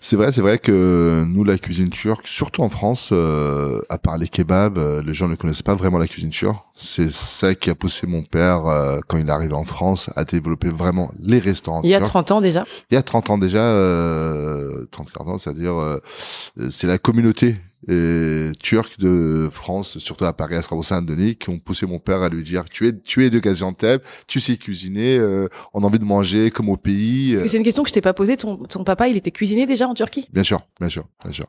C'est 0.00 0.16
vrai, 0.16 0.32
c'est 0.32 0.40
vrai 0.40 0.58
que 0.58 1.24
nous, 1.28 1.44
la 1.44 1.58
cuisine 1.58 1.90
turque, 1.90 2.26
surtout 2.26 2.62
en 2.62 2.68
France, 2.68 3.10
euh, 3.12 3.82
à 3.88 3.98
part 3.98 4.18
les 4.18 4.26
kebabs, 4.26 4.78
euh, 4.78 5.00
les 5.00 5.14
gens 5.14 5.28
ne 5.28 5.36
connaissent 5.36 5.62
pas 5.62 5.76
vraiment 5.76 5.98
la 5.98 6.08
cuisine 6.08 6.30
turque. 6.30 6.56
C'est 6.74 7.12
ça 7.12 7.54
qui 7.54 7.70
a 7.70 7.76
poussé 7.76 8.08
mon 8.08 8.24
père, 8.24 8.66
euh, 8.66 8.98
quand 9.06 9.16
il 9.18 9.28
est 9.28 9.30
arrivé 9.30 9.54
en 9.54 9.62
France, 9.62 10.10
à 10.16 10.24
développer 10.24 10.70
vraiment 10.70 11.12
les 11.20 11.38
restaurants 11.38 11.82
Il 11.84 11.90
y 11.90 11.94
a 11.94 11.98
turcs. 11.98 12.08
30 12.08 12.30
ans 12.32 12.40
déjà? 12.40 12.64
Il 12.90 12.94
y 12.94 12.96
a 12.96 13.02
30 13.04 13.30
ans 13.30 13.38
déjà, 13.38 13.60
euh, 13.60 14.86
30 14.90 15.12
40 15.12 15.34
ans, 15.34 15.38
c'est-à-dire 15.38 15.74
euh, 15.74 16.00
euh, 16.58 16.68
c'est 16.68 16.88
la 16.88 16.98
communauté 16.98 17.60
turque 18.60 18.98
de 18.98 19.48
France, 19.50 19.98
surtout 19.98 20.24
à 20.24 20.32
Paris, 20.32 20.54
à 20.54 20.62
Strasbourg-Saint-Denis, 20.62 21.36
qui 21.36 21.50
ont 21.50 21.58
poussé 21.58 21.86
mon 21.86 21.98
père 21.98 22.22
à 22.22 22.28
lui 22.28 22.42
dire 22.42 22.64
tu 22.70 22.86
es 22.86 22.92
tu 22.92 23.24
es 23.24 23.30
de 23.30 23.38
Gaziantep, 23.38 24.04
tu 24.26 24.40
sais 24.40 24.56
cuisiner, 24.56 25.18
euh, 25.18 25.48
on 25.74 25.82
a 25.82 25.86
envie 25.86 25.98
de 25.98 26.04
manger 26.04 26.50
comme 26.50 26.68
au 26.68 26.76
pays. 26.76 27.32
Parce 27.32 27.42
que 27.42 27.48
c'est 27.48 27.56
une 27.56 27.64
question 27.64 27.82
que 27.82 27.88
je 27.88 27.94
t'ai 27.94 28.00
pas 28.00 28.14
posée. 28.14 28.36
Ton, 28.36 28.56
ton 28.56 28.84
papa, 28.84 29.08
il 29.08 29.16
était 29.16 29.30
cuisiné 29.30 29.66
déjà 29.66 29.88
en 29.88 29.94
Turquie? 29.94 30.28
Bien 30.32 30.42
sûr, 30.42 30.60
bien 30.80 30.88
sûr, 30.88 31.06
bien 31.24 31.32
sûr. 31.32 31.46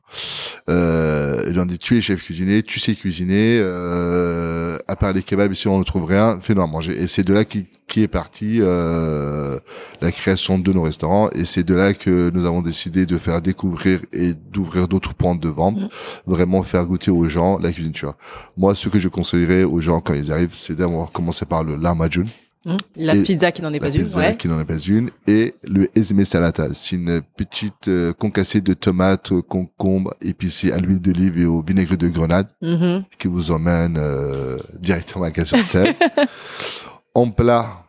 Euh, 0.69 1.50
lui 1.52 1.60
ont 1.60 1.65
dit 1.65 1.78
tu 1.78 1.98
es 1.98 2.02
chef 2.02 2.24
cuisinier, 2.24 2.63
tu 2.63 2.80
sais 2.80 2.96
cuisiner. 2.96 3.60
Euh, 3.62 4.78
à 4.88 4.96
part 4.96 5.13
les 5.13 5.24
kebabs 5.24 5.54
ici 5.54 5.67
on 5.67 5.80
ne 5.80 5.84
trouve 5.84 6.06
rien, 6.06 6.39
fais-nous 6.41 6.62
à 6.62 6.67
manger. 6.67 7.02
Et 7.02 7.08
c'est 7.08 7.24
de 7.24 7.34
là 7.34 7.46
qui, 7.46 7.67
qui 7.93 8.01
est 8.01 8.08
parti 8.08 8.58
euh, 8.60 9.60
la 10.01 10.12
création 10.12 10.58
de 10.58 10.73
nos 10.73 10.82
restaurants. 10.82 11.29
Et 11.36 11.45
c'est 11.45 11.63
de 11.63 11.75
là 11.75 11.93
que 11.93 12.32
nous 12.34 12.43
avons 12.47 12.63
décidé 12.63 13.06
de 13.06 13.17
faire 13.19 13.39
découvrir 13.39 13.99
et 14.12 14.34
d'ouvrir 14.34 14.88
d'autres 14.88 15.13
points 15.13 15.36
de 15.36 15.47
vente, 15.47 15.77
Mhm. 15.77 15.89
vraiment 16.25 16.63
faire 16.63 16.86
goûter 16.86 17.12
aux 17.12 17.27
gens 17.27 17.60
la 17.60 17.71
cuisine 17.71 17.91
turque. 17.91 18.17
Moi, 18.58 18.73
ce 18.73 18.89
que 18.89 18.97
je 18.97 19.10
conseillerais 19.10 19.63
aux 19.63 19.79
gens 19.79 20.01
quand 20.01 20.15
ils 20.15 20.32
arrivent, 20.32 20.56
c'est 20.56 20.73
d'avoir 20.75 21.12
commencé 21.12 21.45
par 21.45 21.63
le 21.63 21.75
lahmacun. 21.75 22.23
Hum, 22.65 22.77
La 22.95 23.13
Et 23.15 23.21
pizza 23.23 23.51
qui 23.51 23.62
n'en 23.62 23.73
est 23.73 23.79
La 23.79 23.89
pas 23.89 23.93
une, 23.93 24.08
ouais. 24.15 24.38
qui 24.38 24.47
n'en 24.47 24.60
est 24.60 24.65
pas 24.65 24.77
une. 24.79 25.10
Et 25.27 25.53
le 25.63 25.88
ezme 25.99 26.23
salata. 26.23 26.73
C'est 26.73 26.95
une 26.95 27.21
petite 27.38 27.89
euh, 27.89 28.13
concassée 28.13 28.62
de 28.62 28.73
tomates, 28.73 29.34
euh, 29.34 29.41
concombres, 29.43 30.13
épicées 30.21 30.71
à 30.71 30.77
l'huile 30.79 31.01
d'olive 31.01 31.38
et 31.38 31.45
au 31.45 31.62
vinaigre 31.62 31.95
de 31.97 32.08
grenade 32.08 32.47
Mhm. 32.62 33.03
qui 33.19 33.27
vous 33.27 33.51
emmène 33.51 33.97
euh, 33.99 34.58
directement 34.79 35.25
à 35.25 35.32
Gaziantep. 35.32 35.95
en 37.15 37.29
plat, 37.29 37.83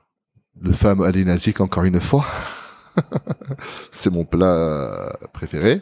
le 0.60 0.72
fameux 0.72 1.04
Ali 1.06 1.24
Nazik, 1.24 1.60
encore 1.60 1.84
une 1.84 2.00
fois. 2.00 2.24
C'est 3.90 4.10
mon 4.10 4.24
plat 4.24 4.46
euh, 4.46 5.08
préféré. 5.32 5.80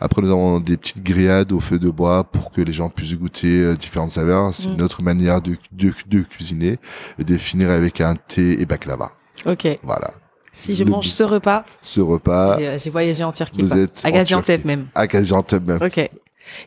Après, 0.00 0.20
nous 0.22 0.30
avons 0.30 0.58
des 0.60 0.76
petites 0.76 1.02
grillades 1.02 1.52
au 1.52 1.60
feu 1.60 1.78
de 1.78 1.88
bois 1.88 2.24
pour 2.24 2.50
que 2.50 2.60
les 2.60 2.72
gens 2.72 2.88
puissent 2.88 3.14
goûter 3.14 3.60
euh, 3.62 3.74
différentes 3.76 4.10
saveurs. 4.10 4.52
C'est 4.52 4.68
Mm. 4.68 4.74
une 4.74 4.82
autre 4.82 5.02
manière 5.02 5.40
de, 5.40 5.56
de, 5.72 5.92
de 6.08 6.20
cuisiner 6.22 6.78
et 7.18 7.24
de 7.24 7.36
finir 7.36 7.70
avec 7.70 8.00
un 8.00 8.14
thé 8.14 8.60
et 8.60 8.66
baklava. 8.66 9.12
Ok. 9.46 9.68
Voilà. 9.84 10.10
Si 10.52 10.74
je 10.74 10.82
Le 10.82 10.90
mange 10.90 11.06
ce 11.08 11.22
repas, 11.22 11.64
Ce 11.80 12.00
repas 12.00 12.58
et, 12.58 12.66
euh, 12.66 12.78
j'ai 12.78 12.90
voyagé 12.90 13.22
en 13.22 13.30
Turquie. 13.30 13.62
Vous 13.62 13.76
êtes 13.76 14.00
à 14.02 14.10
Gaziantep 14.10 14.64
même. 14.64 14.88
à 14.96 15.06
Gaziantep 15.06 15.64
même. 15.64 15.78
Ok. 15.80 15.98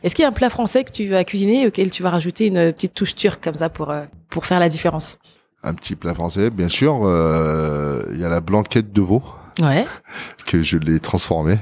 Est-ce 0.02 0.14
qu'il 0.14 0.22
y 0.22 0.24
a 0.24 0.28
un 0.28 0.32
plat 0.32 0.48
français 0.48 0.84
que 0.84 0.92
tu 0.92 1.08
vas 1.08 1.24
cuisiner 1.24 1.66
auquel 1.66 1.90
tu 1.90 2.02
vas 2.02 2.08
rajouter 2.10 2.46
une 2.46 2.72
petite 2.72 2.94
touche 2.94 3.14
turque 3.14 3.42
comme 3.44 3.56
ça 3.56 3.68
pour 3.68 3.90
euh, 3.90 4.04
pour 4.30 4.46
faire 4.46 4.60
la 4.60 4.70
différence? 4.70 5.18
Un 5.62 5.74
petit 5.74 5.94
plat 5.96 6.14
français, 6.14 6.50
bien 6.50 6.68
sûr. 6.68 7.00
euh, 7.04 8.02
Il 8.12 8.20
y 8.20 8.24
a 8.24 8.28
la 8.28 8.40
blanquette 8.40 8.92
de 8.92 9.00
veau 9.00 9.22
Ouais. 9.62 9.86
que 10.46 10.62
je 10.62 10.78
l'ai 10.78 10.98
transformée. 10.98 11.58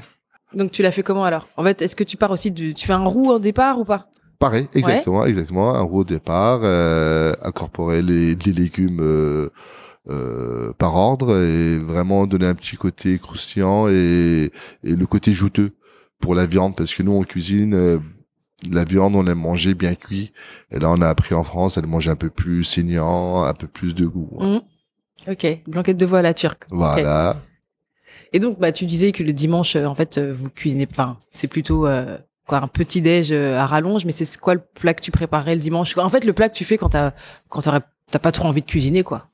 Donc 0.54 0.70
tu 0.72 0.82
l'as 0.82 0.90
fait 0.90 1.02
comment 1.02 1.24
alors? 1.24 1.48
En 1.56 1.64
fait, 1.64 1.82
est-ce 1.82 1.94
que 1.96 2.04
tu 2.04 2.16
pars 2.16 2.30
aussi 2.30 2.50
du 2.50 2.74
tu 2.74 2.86
fais 2.86 2.92
un 2.92 3.04
roux 3.04 3.30
au 3.30 3.38
départ 3.38 3.78
ou 3.78 3.84
pas? 3.84 4.06
Pareil, 4.38 4.68
exactement, 4.74 5.24
exactement. 5.26 5.74
Un 5.74 5.82
roux 5.82 6.00
au 6.00 6.04
départ, 6.04 6.60
euh, 6.62 7.34
incorporer 7.42 8.00
les, 8.00 8.34
les 8.34 8.52
légumes 8.52 9.00
euh, 9.02 9.50
euh, 10.08 10.72
par 10.78 10.94
ordre 10.96 11.36
et 11.36 11.78
vraiment 11.78 12.26
donner 12.26 12.46
un 12.46 12.54
petit 12.54 12.76
côté 12.76 13.18
croustillant 13.18 13.88
et, 13.88 14.50
et 14.82 14.94
le 14.96 15.06
côté 15.06 15.32
juteux 15.32 15.72
pour 16.20 16.34
la 16.34 16.46
viande 16.46 16.74
parce 16.74 16.94
que 16.94 17.02
nous 17.02 17.12
on 17.12 17.22
cuisine 17.22 17.74
euh, 17.74 17.98
la 18.70 18.84
viande, 18.84 19.14
on 19.16 19.26
aime 19.26 19.38
manger 19.38 19.74
bien 19.74 19.94
cuit 19.94 20.32
et 20.70 20.78
là 20.78 20.90
on 20.90 21.00
a 21.00 21.08
appris 21.08 21.34
en 21.34 21.44
France 21.44 21.78
à 21.78 21.80
le 21.80 21.86
manger 21.86 22.10
un 22.10 22.16
peu 22.16 22.30
plus 22.30 22.64
saignant, 22.64 23.42
un 23.44 23.54
peu 23.54 23.66
plus 23.66 23.94
de 23.94 24.06
goût. 24.06 24.28
Mhm. 24.40 24.60
Ok. 25.28 25.46
Blanquette 25.66 25.96
de 25.96 26.06
veau 26.06 26.16
à 26.16 26.22
la 26.22 26.34
turque. 26.34 26.64
Voilà. 26.70 27.36
Et 28.32 28.38
donc 28.38 28.58
bah 28.60 28.72
tu 28.72 28.86
disais 28.86 29.12
que 29.12 29.22
le 29.22 29.32
dimanche 29.32 29.76
euh, 29.76 29.84
en 29.86 29.94
fait 29.94 30.18
euh, 30.18 30.34
vous 30.34 30.50
cuisinez 30.50 30.86
enfin 30.90 31.18
c'est 31.32 31.48
plutôt 31.48 31.86
euh, 31.86 32.16
quoi 32.46 32.58
un 32.62 32.68
petit 32.68 33.00
déj 33.00 33.32
à 33.32 33.66
rallonge 33.66 34.04
mais 34.04 34.12
c'est 34.12 34.36
quoi 34.38 34.54
le 34.54 34.60
plat 34.60 34.94
que 34.94 35.00
tu 35.02 35.10
préparais 35.10 35.54
le 35.54 35.60
dimanche? 35.60 35.96
En 35.98 36.08
fait 36.10 36.24
le 36.24 36.32
plat 36.32 36.48
que 36.48 36.54
tu 36.54 36.64
fais 36.64 36.76
quand 36.78 36.90
t'as 36.90 37.12
quand 37.48 37.62
t'aurais- 37.62 37.80
t'as 38.10 38.18
pas 38.18 38.32
trop 38.32 38.46
envie 38.48 38.60
de 38.62 38.66
cuisiner 38.66 39.02
quoi. 39.02 39.29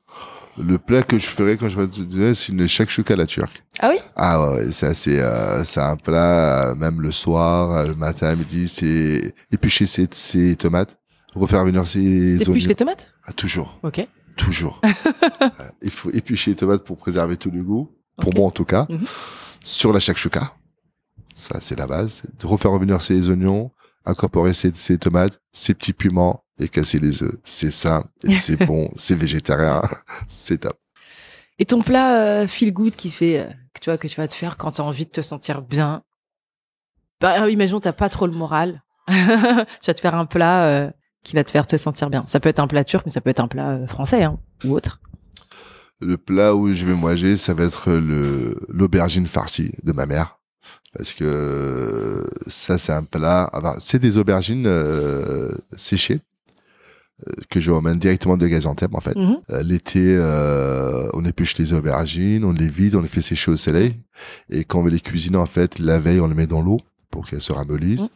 Le 0.58 0.78
plat 0.78 1.02
que 1.02 1.18
je 1.18 1.26
ferais 1.28 1.56
quand 1.58 1.68
je 1.68 1.78
vais 1.78 1.86
te 1.86 2.32
c'est 2.34 2.52
une 2.52 2.66
shakshuka 2.66 3.12
à 3.14 3.16
la 3.16 3.26
turque. 3.26 3.62
Ah 3.78 3.90
oui? 3.90 3.96
Ah 4.16 4.50
ouais, 4.52 4.72
c'est 4.72 4.86
assez, 4.86 5.18
euh, 5.20 5.62
c'est 5.64 5.80
un 5.80 5.96
plat, 5.96 6.70
euh, 6.70 6.74
même 6.76 7.02
le 7.02 7.12
soir, 7.12 7.72
euh, 7.72 7.86
le 7.88 7.94
matin, 7.94 8.28
à 8.28 8.34
midi, 8.36 8.66
c'est 8.66 9.34
éplucher 9.52 9.84
ses, 9.84 10.08
ses 10.12 10.56
tomates, 10.56 10.98
refaire 11.34 11.62
venir 11.64 11.86
ses 11.86 12.38
oignons. 12.48 12.54
les 12.68 12.74
tomates? 12.74 13.12
Ah, 13.26 13.32
toujours, 13.34 13.78
Ok. 13.82 14.06
toujours. 14.36 14.80
Euh, 15.42 15.68
Il 15.82 15.90
faut 15.90 16.10
éplucher 16.10 16.52
les 16.52 16.56
tomates 16.56 16.84
pour 16.84 16.96
préserver 16.96 17.36
tout 17.36 17.50
le 17.50 17.62
goût, 17.62 17.90
pour 18.18 18.34
moi 18.34 18.46
en 18.46 18.50
tout 18.50 18.64
cas. 18.64 18.86
Mhm. 18.88 19.04
Sur 19.62 19.92
la 19.92 20.00
shakshuka, 20.00 20.54
ça 21.34 21.58
c'est 21.60 21.76
la 21.76 21.86
base, 21.86 22.22
de 22.40 22.46
refaire 22.46 22.70
revenir 22.70 23.02
ses 23.02 23.28
oignons, 23.28 23.72
incorporer 24.06 24.54
ses, 24.54 24.72
ses 24.74 24.96
tomates, 24.96 25.38
ses 25.52 25.74
petits 25.74 25.92
piments 25.92 26.44
et 26.58 26.68
casser 26.68 26.98
les 26.98 27.22
œufs. 27.22 27.36
C'est 27.44 27.68
et 28.24 28.34
c'est 28.34 28.64
bon, 28.66 28.90
c'est 28.94 29.14
végétarien, 29.14 29.82
c'est 30.28 30.58
top. 30.58 30.78
Et 31.58 31.64
ton 31.64 31.80
plat 31.80 32.18
euh, 32.18 32.46
feel 32.46 32.72
good 32.72 32.96
qui 32.96 33.10
fait, 33.10 33.38
euh, 33.38 33.46
que 33.72 33.80
tu 33.80 33.90
vois, 33.90 33.98
que 33.98 34.08
tu 34.08 34.16
vas 34.16 34.28
te 34.28 34.34
faire 34.34 34.56
quand 34.56 34.72
tu 34.72 34.80
as 34.80 34.84
envie 34.84 35.06
de 35.06 35.10
te 35.10 35.22
sentir 35.22 35.62
bien. 35.62 36.02
Bah, 37.20 37.42
euh, 37.42 37.50
imaginons 37.50 37.80
t'as 37.80 37.92
pas 37.92 38.08
trop 38.08 38.26
le 38.26 38.32
moral. 38.32 38.82
tu 39.08 39.14
vas 39.14 39.94
te 39.94 40.00
faire 40.00 40.14
un 40.14 40.26
plat 40.26 40.66
euh, 40.66 40.90
qui 41.22 41.34
va 41.34 41.44
te 41.44 41.50
faire 41.50 41.66
te 41.66 41.76
sentir 41.76 42.10
bien. 42.10 42.24
Ça 42.26 42.40
peut 42.40 42.48
être 42.48 42.60
un 42.60 42.66
plat 42.66 42.84
turc, 42.84 43.06
mais 43.06 43.12
ça 43.12 43.20
peut 43.20 43.30
être 43.30 43.40
un 43.40 43.48
plat 43.48 43.86
français 43.86 44.22
hein, 44.22 44.38
ou 44.64 44.72
autre. 44.72 45.00
Le 46.00 46.18
plat 46.18 46.54
où 46.54 46.72
je 46.74 46.84
vais 46.84 46.94
manger, 46.94 47.38
ça 47.38 47.54
va 47.54 47.64
être 47.64 47.90
le 47.90 48.66
l'aubergine 48.68 49.26
farcie 49.26 49.72
de 49.82 49.92
ma 49.92 50.04
mère. 50.04 50.38
Parce 50.92 51.14
que 51.14 52.26
ça, 52.46 52.76
c'est 52.76 52.92
un 52.92 53.04
plat. 53.04 53.50
c'est 53.78 53.98
des 53.98 54.18
aubergines 54.18 54.70
séchées 55.74 56.20
que 57.50 57.60
je 57.60 57.70
ramène 57.70 57.98
directement 57.98 58.36
de 58.36 58.46
Gaziantep 58.46 58.94
en 58.94 59.00
fait. 59.00 59.16
Mhm. 59.16 59.36
Euh, 59.50 59.62
L'été, 59.62 60.00
euh, 60.04 61.08
on 61.14 61.24
épluche 61.24 61.56
les 61.58 61.72
aubergines, 61.72 62.44
on 62.44 62.52
les 62.52 62.68
vide, 62.68 62.94
on 62.94 63.00
les 63.00 63.08
fait 63.08 63.20
sécher 63.22 63.50
au 63.50 63.56
soleil. 63.56 63.96
Et 64.50 64.64
quand 64.64 64.80
on 64.80 64.82
veut 64.82 64.90
les 64.90 65.00
cuisiner, 65.00 65.36
en 65.38 65.46
fait, 65.46 65.78
la 65.78 65.98
veille, 65.98 66.20
on 66.20 66.26
les 66.28 66.34
met 66.34 66.46
dans 66.46 66.60
l'eau 66.62 66.78
pour 67.10 67.26
qu'elles 67.26 67.40
se 67.40 67.52
ramollissent. 67.52 68.02
Mhm. 68.02 68.08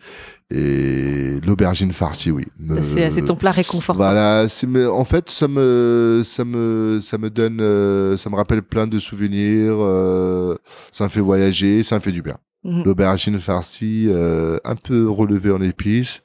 Et 0.53 1.41
l'aubergine 1.47 1.93
farcie, 1.93 2.31
oui. 2.31 2.45
me- 2.59 2.83
C'est 2.83 3.23
ton 3.25 3.37
plat 3.37 3.53
réconfortant. 3.53 3.97
voilà, 4.03 4.47
en 4.93 5.05
fait 5.05 5.31
ça 5.31 5.47
me 5.49 6.23
ça 6.25 6.45
me 6.45 7.01
ça 7.03 7.17
me 7.19 7.31
donne 7.31 7.61
euh, 7.61 8.17
ça 8.17 8.29
me 8.31 8.35
rappelle 8.37 8.63
plein 8.63 8.87
de 8.89 8.99
souvenirs, 8.99 9.77
euh, 9.79 10.57
ça 10.91 11.05
me 11.05 11.09
fait 11.09 11.21
voyager, 11.21 11.83
ça 11.85 11.95
me 11.97 12.01
fait 12.01 12.13
du 12.13 12.23
bien. 12.23 12.37
Mhm. 12.65 12.83
L'aubergine 12.85 13.39
farcie 13.39 14.07
euh, 14.09 14.59
un 14.65 14.75
peu 14.77 15.09
relevée 15.09 15.53
en 15.53 15.63
épices 15.63 16.25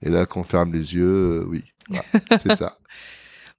et 0.00 0.08
là 0.08 0.24
qu'on 0.24 0.44
ferme 0.44 0.72
les 0.72 0.94
yeux, 0.94 1.04
euh, 1.42 1.44
oui. 1.48 1.64
Voilà, 1.88 2.04
c'est 2.38 2.54
ça. 2.54 2.78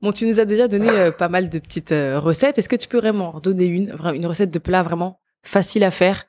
Bon, 0.02 0.12
tu 0.12 0.26
nous 0.28 0.40
as 0.40 0.46
déjà 0.46 0.68
donné 0.68 0.90
euh, 0.90 1.12
pas 1.12 1.30
mal 1.30 1.50
de 1.50 1.58
petites 1.60 1.92
euh, 1.92 2.20
recettes. 2.20 2.58
Est-ce 2.58 2.70
que 2.70 2.76
tu 2.76 2.88
peux 2.88 2.98
vraiment 3.00 3.36
en 3.36 3.40
donner 3.40 3.66
une, 3.66 3.96
une 4.14 4.26
recette 4.26 4.52
de 4.54 4.60
plat 4.60 4.84
vraiment 4.84 5.20
facile 5.44 5.84
à 5.84 5.92
faire 5.92 6.26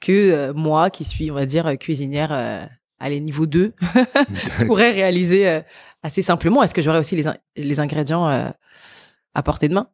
que 0.00 0.12
euh, 0.12 0.52
moi, 0.54 0.90
qui 0.90 1.04
suis, 1.04 1.30
on 1.30 1.34
va 1.34 1.46
dire, 1.46 1.76
cuisinière, 1.78 2.30
euh, 2.32 2.64
allez, 3.00 3.20
niveau 3.20 3.46
2, 3.46 3.72
pourrais 4.66 4.92
réaliser 4.92 5.62
assez 6.02 6.22
simplement? 6.22 6.62
Est-ce 6.62 6.74
que 6.74 6.82
j'aurais 6.82 6.98
aussi 7.00 7.16
les, 7.16 7.26
in- 7.26 7.36
les 7.56 7.80
ingrédients 7.80 8.26
à 9.34 9.42
portée 9.42 9.68
de 9.68 9.74
main? 9.74 9.88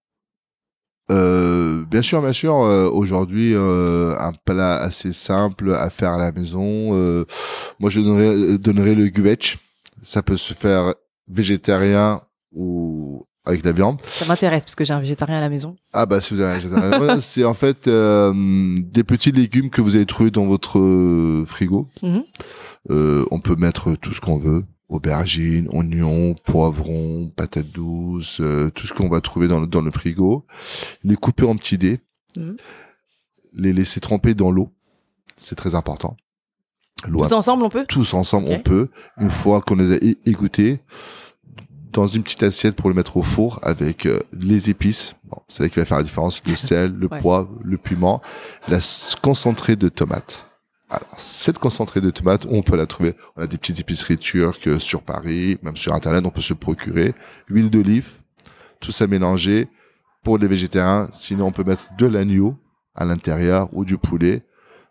Euh, 1.10 1.84
bien 1.86 2.02
sûr, 2.02 2.20
bien 2.20 2.32
sûr. 2.34 2.54
euh, 2.56 2.88
Aujourd'hui, 2.90 3.54
euh, 3.54 4.14
un 4.18 4.32
plat 4.44 4.76
assez 4.78 5.12
simple 5.12 5.72
à 5.72 5.88
faire 5.88 6.12
à 6.12 6.18
la 6.18 6.32
maison. 6.32 6.92
moi, 7.78 7.90
je 7.90 8.00
donnerais, 8.00 8.58
donnerais 8.58 8.94
le 8.94 9.08
guvech. 9.08 9.58
Ça 10.02 10.22
peut 10.22 10.36
se 10.36 10.52
faire 10.54 10.94
végétarien 11.28 12.22
ou 12.52 13.26
avec 13.48 13.64
la 13.64 13.72
viande. 13.72 14.00
Ça 14.08 14.26
m'intéresse 14.26 14.64
parce 14.64 14.74
que 14.74 14.84
j'ai 14.84 14.92
un 14.92 15.00
végétarien 15.00 15.38
à 15.38 15.40
la 15.40 15.48
maison. 15.48 15.76
Ah 15.92 16.04
bah 16.04 16.20
si 16.20 16.34
vous 16.34 16.40
avez 16.40 16.52
un 16.52 16.58
végétarien, 16.58 17.20
c'est 17.20 17.44
en 17.44 17.54
fait 17.54 17.88
euh, 17.88 18.32
des 18.80 19.04
petits 19.04 19.32
légumes 19.32 19.70
que 19.70 19.80
vous 19.80 19.96
avez 19.96 20.06
trouvés 20.06 20.30
dans 20.30 20.46
votre 20.46 20.78
euh, 20.78 21.44
frigo. 21.46 21.88
Mhm. 22.02 22.22
Euh, 22.90 23.24
on 23.30 23.40
peut 23.40 23.56
mettre 23.56 23.94
tout 23.94 24.12
ce 24.12 24.20
qu'on 24.20 24.38
veut. 24.38 24.64
Aubergines, 24.88 25.68
oignons, 25.70 26.34
poivrons, 26.44 27.30
patates 27.36 27.70
douces, 27.70 28.40
euh, 28.40 28.70
tout 28.70 28.86
ce 28.86 28.94
qu'on 28.94 29.08
va 29.08 29.20
trouver 29.20 29.46
dans 29.46 29.60
le, 29.60 29.66
dans 29.66 29.82
le 29.82 29.90
frigo. 29.90 30.46
Les 31.04 31.16
couper 31.16 31.44
en 31.44 31.56
petits 31.56 31.78
dés. 31.78 32.00
Mhm. 32.36 32.56
Les 33.54 33.72
laisser 33.72 34.00
tremper 34.00 34.34
dans 34.34 34.50
l'eau. 34.50 34.70
C'est 35.36 35.56
très 35.56 35.74
important. 35.74 36.16
Tous 37.04 37.32
ensemble, 37.32 37.62
on 37.62 37.68
peut 37.68 37.84
tous 37.88 38.14
ensemble, 38.14 38.48
on 38.50 38.58
peut. 38.60 38.88
Une 39.20 39.30
fois 39.30 39.60
qu'on 39.60 39.76
les 39.76 39.92
a 39.92 39.96
é- 39.96 40.16
égouttés, 40.26 40.80
dans 41.92 42.06
une 42.06 42.22
petite 42.22 42.42
assiette 42.42 42.76
pour 42.76 42.88
le 42.90 42.94
mettre 42.94 43.16
au 43.16 43.22
four 43.22 43.60
avec 43.62 44.04
euh, 44.06 44.20
les 44.32 44.68
épices. 44.68 45.14
Bon, 45.24 45.38
c'est 45.48 45.62
là 45.62 45.68
qui 45.68 45.78
va 45.78 45.84
faire 45.84 45.96
la 45.98 46.02
différence. 46.02 46.40
Le 46.46 46.54
sel, 46.56 46.92
le 46.92 47.08
Ouais. 47.10 47.18
poivre, 47.18 47.50
le 47.64 47.78
piment, 47.78 48.20
la 48.68 48.78
concentrée 49.22 49.76
de 49.76 49.88
tomates. 49.88 50.44
Alors, 50.90 51.08
cette 51.18 51.58
concentrée 51.58 52.00
de 52.00 52.10
tomates, 52.10 52.46
on 52.50 52.62
peut 52.62 52.76
la 52.76 52.86
trouver. 52.86 53.14
On 53.36 53.42
a 53.42 53.46
des 53.46 53.58
petites 53.58 53.80
épiceries 53.80 54.18
turques 54.18 54.66
euh, 54.68 54.78
sur 54.78 55.02
Paris, 55.02 55.58
même 55.62 55.76
sur 55.76 55.94
Internet, 55.94 56.24
on 56.26 56.30
peut 56.30 56.40
se 56.40 56.54
procurer. 56.54 57.14
Huile 57.48 57.70
d'olive, 57.70 58.08
tout 58.80 58.92
ça 58.92 59.06
mélangé. 59.06 59.68
Pour 60.24 60.36
les 60.36 60.48
végétariens, 60.48 61.08
sinon 61.12 61.46
on 61.46 61.52
peut 61.52 61.64
mettre 61.64 61.88
de 61.96 62.06
l'agneau 62.06 62.56
à 62.94 63.04
l'intérieur 63.04 63.68
ou 63.72 63.84
du 63.84 63.96
poulet. 63.98 64.42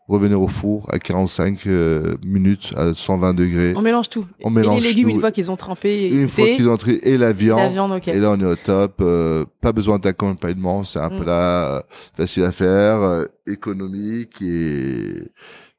Revenir 0.08 0.42
au 0.42 0.48
four 0.48 0.88
à 0.92 1.00
45 1.00 1.68
euh, 1.68 2.16
minutes 2.26 2.72
à 2.78 2.94
120 2.94 3.34
degrés. 3.34 3.74
On 3.76 3.82
mélange 3.82 4.08
tout. 4.10 4.26
On 4.42 4.50
mélange 4.50 4.78
et 4.78 4.82
les 4.82 4.88
légumes, 4.90 5.10
tout. 5.10 5.16
une 5.16 5.20
fois 5.20 5.32
qu'ils 5.34 5.52
ont 5.52 5.58
trempé, 5.58 6.04
et 6.04 6.08
Une 6.08 6.30
fois 6.30 6.46
qu'ils 6.46 6.70
ont 6.70 6.74
entré 6.74 7.00
et 7.04 7.18
la 7.18 7.34
viande, 7.34 7.60
la 7.60 7.68
viande, 7.68 7.92
ok. 7.92 8.08
et 8.08 8.18
là 8.18 8.32
on 8.32 8.40
est 8.40 8.46
au 8.46 8.56
top. 8.56 9.02
euh, 9.02 9.44
pas 9.60 9.74
besoin 9.74 10.00
d'accompagnement, 10.00 10.86
c'est 10.86 11.00
un 11.00 11.10
Mm. 11.10 11.20
plat 11.20 11.32
euh, 11.78 11.82
facile 12.16 12.44
à 12.46 12.52
faire, 12.54 13.02
euh, 13.02 13.26
économique 13.48 14.42
et 14.42 15.24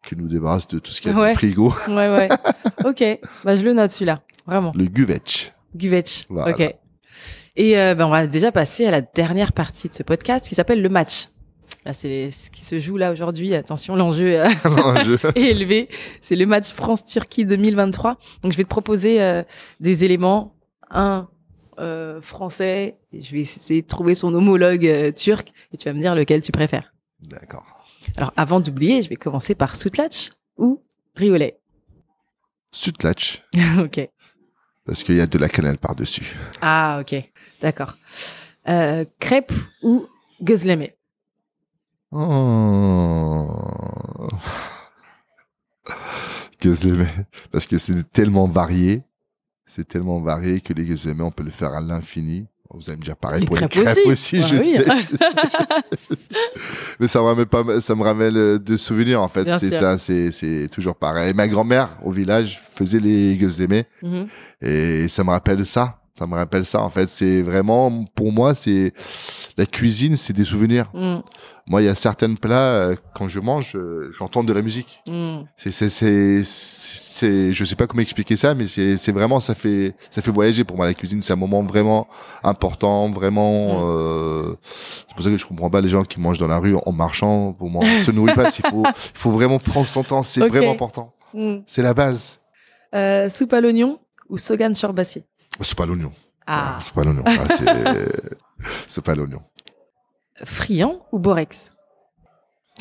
qui 0.06 0.16
nous 0.16 0.28
débarrasse 0.28 0.68
de 0.68 0.78
tout 0.78 0.90
ce 0.92 1.00
qu'il 1.00 1.10
y 1.10 1.14
a 1.14 1.16
dans 1.16 1.22
Ouais. 1.22 1.34
frigo. 1.34 1.72
Ouais, 1.88 2.10
ouais. 2.10 2.28
ok. 2.84 3.20
Bah, 3.44 3.56
je 3.56 3.62
le 3.64 3.72
note 3.72 3.90
celui-là. 3.90 4.20
Vraiment. 4.46 4.72
Le 4.76 4.84
guvech. 4.86 5.54
Guvetch. 5.74 6.26
Voilà. 6.28 6.52
Ok. 6.54 6.74
Et 7.56 7.78
euh, 7.78 7.94
ben, 7.94 8.06
on 8.06 8.10
va 8.10 8.26
déjà 8.26 8.52
passer 8.52 8.86
à 8.86 8.90
la 8.90 9.00
dernière 9.00 9.52
partie 9.52 9.88
de 9.88 9.94
ce 9.94 10.02
podcast 10.02 10.46
qui 10.46 10.54
s'appelle 10.54 10.80
le 10.82 10.88
match. 10.88 11.28
C'est 11.92 12.30
ce 12.30 12.50
qui 12.50 12.64
se 12.64 12.78
joue 12.78 12.96
là 12.96 13.12
aujourd'hui. 13.12 13.54
Attention, 13.54 13.96
l'enjeu 13.96 14.40
euh, 14.40 14.48
est 15.34 15.42
élevé. 15.42 15.88
C'est 16.20 16.36
le 16.36 16.44
match 16.44 16.72
France-Turquie 16.72 17.46
2023. 17.46 18.18
Donc, 18.42 18.52
je 18.52 18.56
vais 18.56 18.64
te 18.64 18.68
proposer 18.68 19.22
euh, 19.22 19.42
des 19.80 20.04
éléments. 20.04 20.54
Un 20.90 21.28
euh, 21.78 22.20
français. 22.20 22.98
Je 23.12 23.30
vais 23.30 23.40
essayer 23.40 23.82
de 23.82 23.86
trouver 23.86 24.16
son 24.16 24.34
homologue 24.34 24.84
euh, 24.84 25.12
turc. 25.12 25.52
Et 25.72 25.76
tu 25.76 25.88
vas 25.88 25.94
me 25.94 26.00
dire 26.00 26.14
lequel 26.16 26.40
tu 26.40 26.50
préfères. 26.50 26.92
D'accord. 27.20 27.64
Alors, 28.16 28.32
avant 28.36 28.58
d'oublier, 28.58 29.02
je 29.02 29.08
vais 29.08 29.16
commencer 29.16 29.54
par 29.54 29.76
Soutlatch 29.76 30.30
ou 30.56 30.82
Riolet. 31.14 31.58
Sutlatch, 32.72 33.44
ok. 33.78 34.08
parce 34.84 35.02
qu'il 35.02 35.16
y 35.16 35.20
a 35.20 35.26
de 35.26 35.38
la 35.38 35.48
cannelle 35.48 35.78
par-dessus. 35.78 36.36
Ah, 36.60 36.98
ok. 37.00 37.30
D'accord. 37.62 37.96
Euh, 38.68 39.04
crêpe 39.20 39.52
ou 39.82 40.06
gözleme 40.42 40.88
Oh. 42.10 43.46
gözleme. 46.60 47.06
Parce 47.52 47.66
que 47.66 47.78
c'est 47.78 48.10
tellement 48.12 48.46
varié. 48.48 49.02
C'est 49.66 49.86
tellement 49.86 50.20
varié 50.20 50.60
que 50.60 50.72
les 50.72 50.84
gözleme, 50.84 51.20
on 51.20 51.30
peut 51.30 51.42
le 51.44 51.50
faire 51.50 51.74
à 51.74 51.80
l'infini. 51.80 52.46
Vous 52.70 52.88
allez 52.90 52.98
me 52.98 53.02
dire 53.02 53.16
pareil 53.16 53.40
Les 53.40 53.46
pour 53.46 53.56
les 53.56 53.66
crêpes 53.68 53.98
aussi. 54.06 54.40
aussi, 54.40 54.40
Bah 54.40 54.46
je, 54.48 54.56
oui. 54.56 54.66
sais, 54.66 54.84
je 55.10 55.16
sais, 55.16 55.26
je 55.44 55.56
sais, 55.56 55.98
je 56.10 56.14
sais. 56.16 56.28
Mais 57.00 57.08
ça 57.08 57.20
me 57.20 57.24
ramène 57.24 57.46
pas, 57.46 57.80
ça 57.80 57.94
me 57.94 58.02
ramène 58.02 58.36
euh, 58.36 58.58
de 58.58 58.76
souvenirs, 58.76 59.22
en 59.22 59.28
fait. 59.28 59.46
C'est 59.58 59.70
ça, 59.70 59.96
c'est, 59.96 60.30
c'est 60.32 60.68
toujours 60.70 60.94
pareil. 60.94 61.32
Ma 61.32 61.48
grand-mère, 61.48 61.88
au 62.04 62.10
village, 62.10 62.60
faisait 62.74 63.00
les 63.00 63.36
gözleme. 63.36 63.84
Mhm. 64.02 64.26
Et 64.60 65.08
ça 65.08 65.24
me 65.24 65.30
rappelle 65.30 65.64
ça. 65.64 65.97
Ça 66.18 66.26
me 66.26 66.34
rappelle 66.34 66.66
ça, 66.66 66.82
en 66.82 66.90
fait. 66.90 67.08
C'est 67.08 67.42
vraiment, 67.42 68.04
pour 68.16 68.32
moi, 68.32 68.52
c'est, 68.52 68.92
la 69.56 69.66
cuisine, 69.66 70.16
c'est 70.16 70.32
des 70.32 70.42
souvenirs. 70.42 70.90
Mhm. 70.92 71.22
Moi, 71.68 71.82
il 71.82 71.84
y 71.84 71.88
a 71.88 71.94
certains 71.94 72.34
plats, 72.34 72.72
euh, 72.72 72.96
quand 73.14 73.28
je 73.28 73.38
mange, 73.38 73.76
euh, 73.76 74.10
j'entends 74.18 74.42
de 74.42 74.52
la 74.52 74.60
musique. 74.60 75.00
Mhm. 75.06 75.44
C'est, 75.56 75.70
c'est, 75.70 75.88
c'est, 75.88 76.42
c'est, 76.42 77.52
je 77.52 77.64
sais 77.64 77.76
pas 77.76 77.86
comment 77.86 78.02
expliquer 78.02 78.34
ça, 78.34 78.56
mais 78.56 78.66
c'est, 78.66 78.96
c'est 78.96 79.12
vraiment, 79.12 79.38
ça 79.38 79.54
fait, 79.54 79.94
ça 80.10 80.20
fait 80.20 80.32
voyager 80.32 80.64
pour 80.64 80.76
moi 80.76 80.86
la 80.86 80.94
cuisine. 80.94 81.22
C'est 81.22 81.34
un 81.34 81.36
moment 81.36 81.62
vraiment 81.62 82.08
important, 82.42 83.08
vraiment. 83.10 83.86
Euh, 83.86 84.56
c'est 85.06 85.14
pour 85.14 85.24
ça 85.24 85.30
que 85.30 85.36
je 85.36 85.46
comprends 85.46 85.70
pas 85.70 85.80
les 85.80 85.88
gens 85.88 86.02
qui 86.02 86.18
mangent 86.18 86.40
dans 86.40 86.48
la 86.48 86.58
rue 86.58 86.74
en 86.84 86.90
marchant. 86.90 87.52
Pour 87.52 87.70
moi, 87.70 87.84
on 87.84 88.02
se 88.02 88.10
nourrit 88.10 88.34
pas. 88.34 88.48
Il 88.48 88.66
faut, 88.68 88.82
il 88.86 88.92
faut 89.14 89.30
vraiment 89.30 89.60
prendre 89.60 89.86
son 89.86 90.02
temps. 90.02 90.24
C'est 90.24 90.48
vraiment 90.48 90.72
important. 90.72 91.14
Mhm. 91.32 91.62
C'est 91.64 91.82
la 91.82 91.94
base. 91.94 92.40
Euh, 92.92 93.30
soupe 93.30 93.52
à 93.52 93.60
l'oignon 93.60 94.00
ou 94.28 94.36
sogan 94.36 94.74
surbassé 94.74 95.24
C'est 95.60 95.76
pas 95.76 95.86
l'oignon. 95.86 96.12
Ah, 96.46 96.78
C'est 96.80 96.94
pas 96.94 97.04
l'oignon. 97.04 97.22
Ah, 97.26 97.32
c'est, 98.88 99.02
pas 99.02 99.14
l'oignon. 99.14 99.42
friand 100.44 101.06
ou 101.12 101.18
borex? 101.18 101.72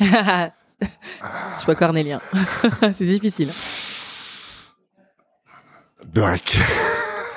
Je 0.00 1.64
vois 1.64 1.74
cornélien. 1.74 2.20
c'est 2.92 3.04
difficile. 3.06 3.52
Beurek. 6.06 6.58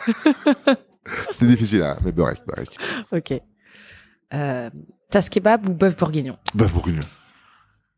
C'était 1.31 1.47
difficile, 1.47 1.83
hein, 1.83 1.97
mais 2.03 2.11
beurek, 2.11 2.41
beurek. 2.45 2.77
Ok. 3.11 3.33
Euh, 4.33 4.69
kebab 5.29 5.67
ou 5.67 5.73
bœuf 5.73 5.97
bourguignon? 5.97 6.37
Bœuf 6.53 6.71
bourguignon. 6.71 7.01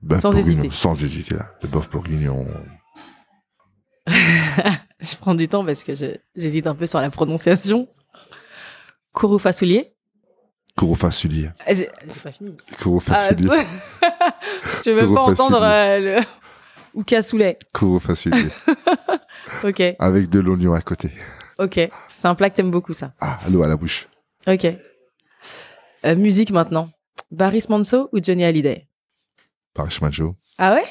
Bœuf 0.02 0.22
Sans 0.22 0.32
bourguignon, 0.32 0.64
hésiter. 0.64 0.76
sans 0.76 1.04
hésiter, 1.04 1.36
là. 1.36 1.52
Le 1.62 1.68
bœuf 1.68 1.90
bourguignon. 1.90 2.48
Je 5.04 5.16
prends 5.18 5.36
du 5.36 5.48
temps 5.48 5.66
parce 5.66 5.84
que 5.84 5.96
je- 5.96 6.18
j'hésite 6.36 6.68
un 6.68 6.76
peu 6.76 6.86
sur 6.88 7.00
la 7.02 7.10
prononciation. 7.10 7.88
Kourou 9.12 9.38
Fasoulier 9.40 9.90
Kourou 10.76 10.96
fasullier. 10.96 11.50
Ah, 11.68 11.74
J'ai 11.76 11.88
pas 12.24 12.32
fini. 12.32 12.58
Kourou 12.82 13.00
Ah, 13.12 13.30
je 13.30 13.36
veux 14.90 14.96
même 14.96 15.14
pas 15.14 15.22
entendre 15.22 15.62
euh, 15.62 16.00
le... 16.20 16.26
Ou 16.96 17.04
cassoulet? 17.04 17.60
Ok, 19.64 19.82
Avec 20.00 20.30
de 20.30 20.40
l'oignon 20.40 20.74
à 20.74 20.82
côté. 20.82 21.12
ok. 21.60 21.74
C'est 21.76 22.26
un 22.26 22.34
plat 22.36 22.50
que 22.50 22.56
t'aimes 22.56 22.72
beaucoup, 22.72 22.94
ça. 22.94 23.14
Ah, 23.20 23.40
l'eau 23.52 23.62
à 23.62 23.68
la 23.68 23.76
bouche. 23.76 24.08
Ok. 24.48 24.66
Euh, 26.06 26.16
musique 26.16 26.50
maintenant. 26.52 26.90
Baris 27.30 27.66
Manso 27.70 28.10
ou 28.12 28.20
Johnny 28.24 28.44
Hallyday? 28.44 28.88
Barish 29.76 30.02
Macho. 30.02 30.36
Ah 30.58 30.74
ouais? 30.74 30.84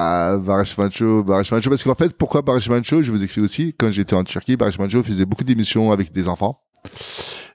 Ah, 0.00 0.36
Barish 0.38 0.78
Macho, 0.78 1.24
Barish 1.24 1.50
Macho. 1.50 1.70
Parce 1.70 1.82
qu'en 1.82 1.94
fait, 1.96 2.16
pourquoi 2.16 2.42
Barish 2.42 2.68
Macho 2.68 3.02
Je 3.02 3.10
vous 3.10 3.22
explique 3.24 3.44
aussi. 3.44 3.74
Quand 3.76 3.90
j'étais 3.90 4.14
en 4.14 4.22
Turquie, 4.22 4.56
Barish 4.56 4.78
Macho 4.78 5.02
faisait 5.02 5.24
beaucoup 5.24 5.42
d'émissions 5.44 5.90
avec 5.90 6.12
des 6.12 6.28
enfants. 6.28 6.60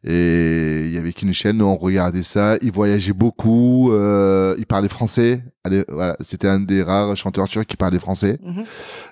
Et 0.03 0.83
il 0.87 0.93
y 0.93 0.97
avait 0.97 1.13
qu'une 1.13 1.31
chaîne, 1.33 1.61
on 1.61 1.77
regardait 1.77 2.23
ça. 2.23 2.57
Il 2.61 2.71
voyageait 2.73 3.13
beaucoup. 3.13 3.91
Euh, 3.93 4.55
il 4.57 4.65
parlait 4.65 4.89
français. 4.89 5.41
Allez, 5.63 5.85
voilà, 5.87 6.17
c'était 6.19 6.49
un 6.49 6.59
des 6.59 6.83
rares 6.83 7.15
chanteurs 7.15 7.47
turcs 7.47 7.65
qui 7.65 7.77
parlait 7.77 7.99
français. 7.99 8.37
Mhm. 8.43 8.63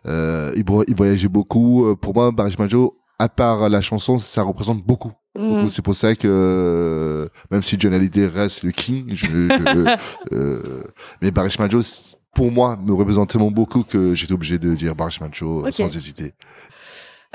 Euh, 0.07 0.51
il, 0.57 0.65
vo- 0.65 0.83
il 0.87 0.95
voyageait 0.95 1.29
beaucoup. 1.29 1.85
Euh, 1.85 1.95
Pour 1.95 2.13
moi, 2.13 2.31
Barish 2.31 2.57
Majo, 2.59 2.97
à 3.19 3.29
part 3.29 3.69
la 3.69 3.79
chanson, 3.79 4.17
ça 4.17 4.43
représente 4.43 4.83
beaucoup. 4.83 5.13
Mhm. 5.39 5.61
Donc, 5.61 5.71
C'est 5.71 5.81
pour 5.81 5.95
ça 5.95 6.13
que 6.15 6.27
euh, 6.29 7.27
même 7.51 7.63
si 7.63 7.77
John 7.79 7.93
Hallyday 7.93 8.27
reste 8.27 8.63
le 8.63 8.71
king, 8.71 9.05
je, 9.13 9.25
je- 9.27 9.95
euh, 10.35 10.83
mais 11.21 11.31
Barish 11.31 11.57
Majo, 11.57 11.81
c- 11.81 12.15
pour 12.33 12.51
moi, 12.51 12.75
me 12.77 12.93
représente 12.93 13.29
tellement 13.31 13.51
beaucoup 13.51 13.83
que 13.83 14.15
j'étais 14.15 14.33
obligé 14.33 14.57
de 14.59 14.73
dire 14.73 14.95
Barish 14.95 15.19
Majo 15.19 15.65
Ok. 15.67 15.73
sans 15.73 15.95
hésiter. 15.95 16.33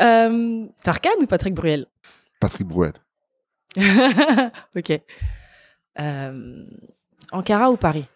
Euh, 0.00 0.66
Tarkan 0.82 1.10
ou 1.20 1.26
Patrick 1.26 1.54
Bruel? 1.54 1.86
Patrick 2.40 2.66
Bruel, 2.66 2.92
Ok. 4.76 4.92
Euh, 5.98 6.64
Ankara 7.32 7.70
ou 7.70 7.76
Paris? 7.76 8.06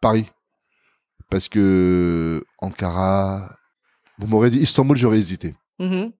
Paris, 0.00 0.26
parce 1.30 1.48
que 1.48 2.44
Ankara, 2.58 3.56
vous 4.18 4.26
m'aurez 4.26 4.50
dit 4.50 4.58
Istanbul, 4.58 4.96
j'aurais 4.96 5.18
hésité. 5.18 5.54
Mhm. 5.78 6.12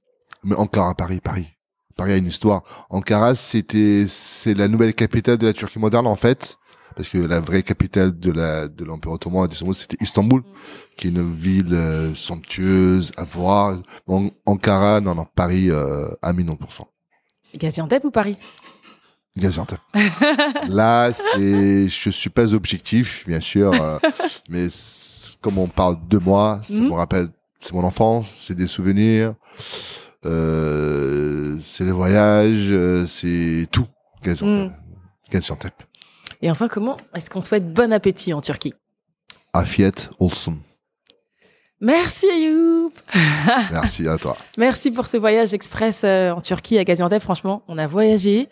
Mais 0.44 0.54
Ankara, 0.56 0.94
Paris, 0.94 1.20
Paris. 1.20 1.48
Paris 1.96 2.12
a 2.12 2.16
une 2.16 2.26
histoire. 2.26 2.62
Ankara, 2.90 3.34
c'était, 3.34 4.06
c'est 4.08 4.54
la 4.54 4.68
nouvelle 4.68 4.94
capitale 4.94 5.38
de 5.38 5.46
la 5.46 5.52
Turquie 5.52 5.78
moderne, 5.78 6.06
en 6.06 6.16
fait. 6.16 6.58
Parce 6.96 7.10
que 7.10 7.18
la 7.18 7.40
vraie 7.40 7.62
capitale 7.62 8.18
de 8.18 8.32
la, 8.32 8.68
de 8.68 8.82
l'Empire 8.84 9.12
ottoman, 9.12 9.46
c'était 9.74 9.98
Istanbul, 10.02 10.42
qui 10.96 11.08
est 11.08 11.10
une 11.10 11.30
ville 11.34 11.74
euh, 11.74 12.14
somptueuse 12.14 13.12
à 13.18 13.24
voir. 13.24 13.78
Bon, 14.06 14.30
Ankara, 14.46 15.00
non, 15.02 15.14
non, 15.14 15.26
Paris, 15.34 15.70
euh, 15.70 16.08
à 16.22 16.32
1000%. 16.32 16.56
Gaziantep 17.58 18.02
ou 18.04 18.10
Paris? 18.10 18.38
Gaziantep. 19.36 19.78
Là, 20.68 21.12
c'est, 21.12 21.86
je 21.90 22.10
suis 22.10 22.30
pas 22.30 22.54
objectif, 22.54 23.24
bien 23.28 23.40
sûr, 23.40 23.72
euh, 23.74 23.98
mais 24.48 24.68
comme 25.42 25.58
on 25.58 25.68
parle 25.68 25.98
de 26.08 26.16
moi, 26.16 26.60
ça 26.64 26.72
Mhm. 26.74 26.88
me 26.88 26.94
rappelle, 26.94 27.28
c'est 27.60 27.74
mon 27.74 27.84
enfance, 27.84 28.30
c'est 28.34 28.54
des 28.54 28.66
souvenirs, 28.66 29.34
euh, 30.24 31.58
c'est 31.60 31.84
les 31.84 31.92
voyages, 31.92 32.68
euh, 32.70 33.04
c'est 33.06 33.66
tout. 33.70 33.86
Gaziantep. 34.22 34.72
Gaziantep. 35.30 35.74
Et 36.46 36.50
enfin, 36.50 36.68
comment 36.68 36.96
est-ce 37.16 37.28
qu'on 37.28 37.40
souhaite 37.40 37.72
bon 37.72 37.92
appétit 37.92 38.32
en 38.32 38.40
Turquie? 38.40 38.72
Afiyet 39.52 39.90
olsun. 40.20 40.58
Merci 41.80 42.26
Ayoub 42.30 42.92
Merci 43.72 44.06
à 44.06 44.16
toi. 44.16 44.36
Merci 44.56 44.92
pour 44.92 45.08
ce 45.08 45.16
voyage 45.16 45.54
express 45.54 46.02
euh, 46.04 46.30
en 46.30 46.40
Turquie 46.40 46.78
à 46.78 46.84
Gaziantep. 46.84 47.20
Franchement, 47.20 47.64
on 47.66 47.78
a 47.78 47.88
voyagé. 47.88 48.48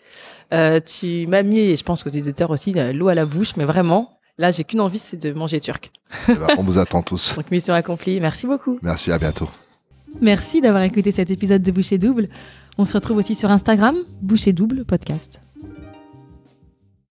Euh, 0.51 0.81
tu 0.81 1.25
m'as 1.27 1.41
mis, 1.41 1.59
et 1.59 1.77
je 1.77 1.83
pense 1.85 2.05
aux 2.05 2.09
éditeurs 2.09 2.49
aussi, 2.49 2.73
euh, 2.75 2.91
l'eau 2.91 3.07
à 3.07 3.15
la 3.15 3.25
bouche, 3.25 3.55
mais 3.55 3.63
vraiment, 3.63 4.19
là, 4.37 4.51
j'ai 4.51 4.65
qu'une 4.65 4.81
envie, 4.81 4.99
c'est 4.99 5.15
de 5.15 5.31
manger 5.31 5.61
turc. 5.61 5.89
On 6.57 6.63
vous 6.63 6.77
attend 6.77 7.01
tous. 7.01 7.33
Donc, 7.37 7.49
mission 7.49 7.73
accomplie. 7.73 8.19
Merci 8.19 8.45
beaucoup. 8.45 8.77
Merci, 8.81 9.13
à 9.13 9.17
bientôt. 9.17 9.47
Merci 10.19 10.59
d'avoir 10.59 10.83
écouté 10.83 11.13
cet 11.13 11.31
épisode 11.31 11.61
de 11.61 11.71
Boucher 11.71 11.97
Double. 11.97 12.27
On 12.77 12.83
se 12.83 12.91
retrouve 12.91 13.15
aussi 13.15 13.35
sur 13.35 13.51
Instagram, 13.51 13.95
Boucher 14.21 14.51
Double 14.51 14.83
Podcast. 14.83 15.39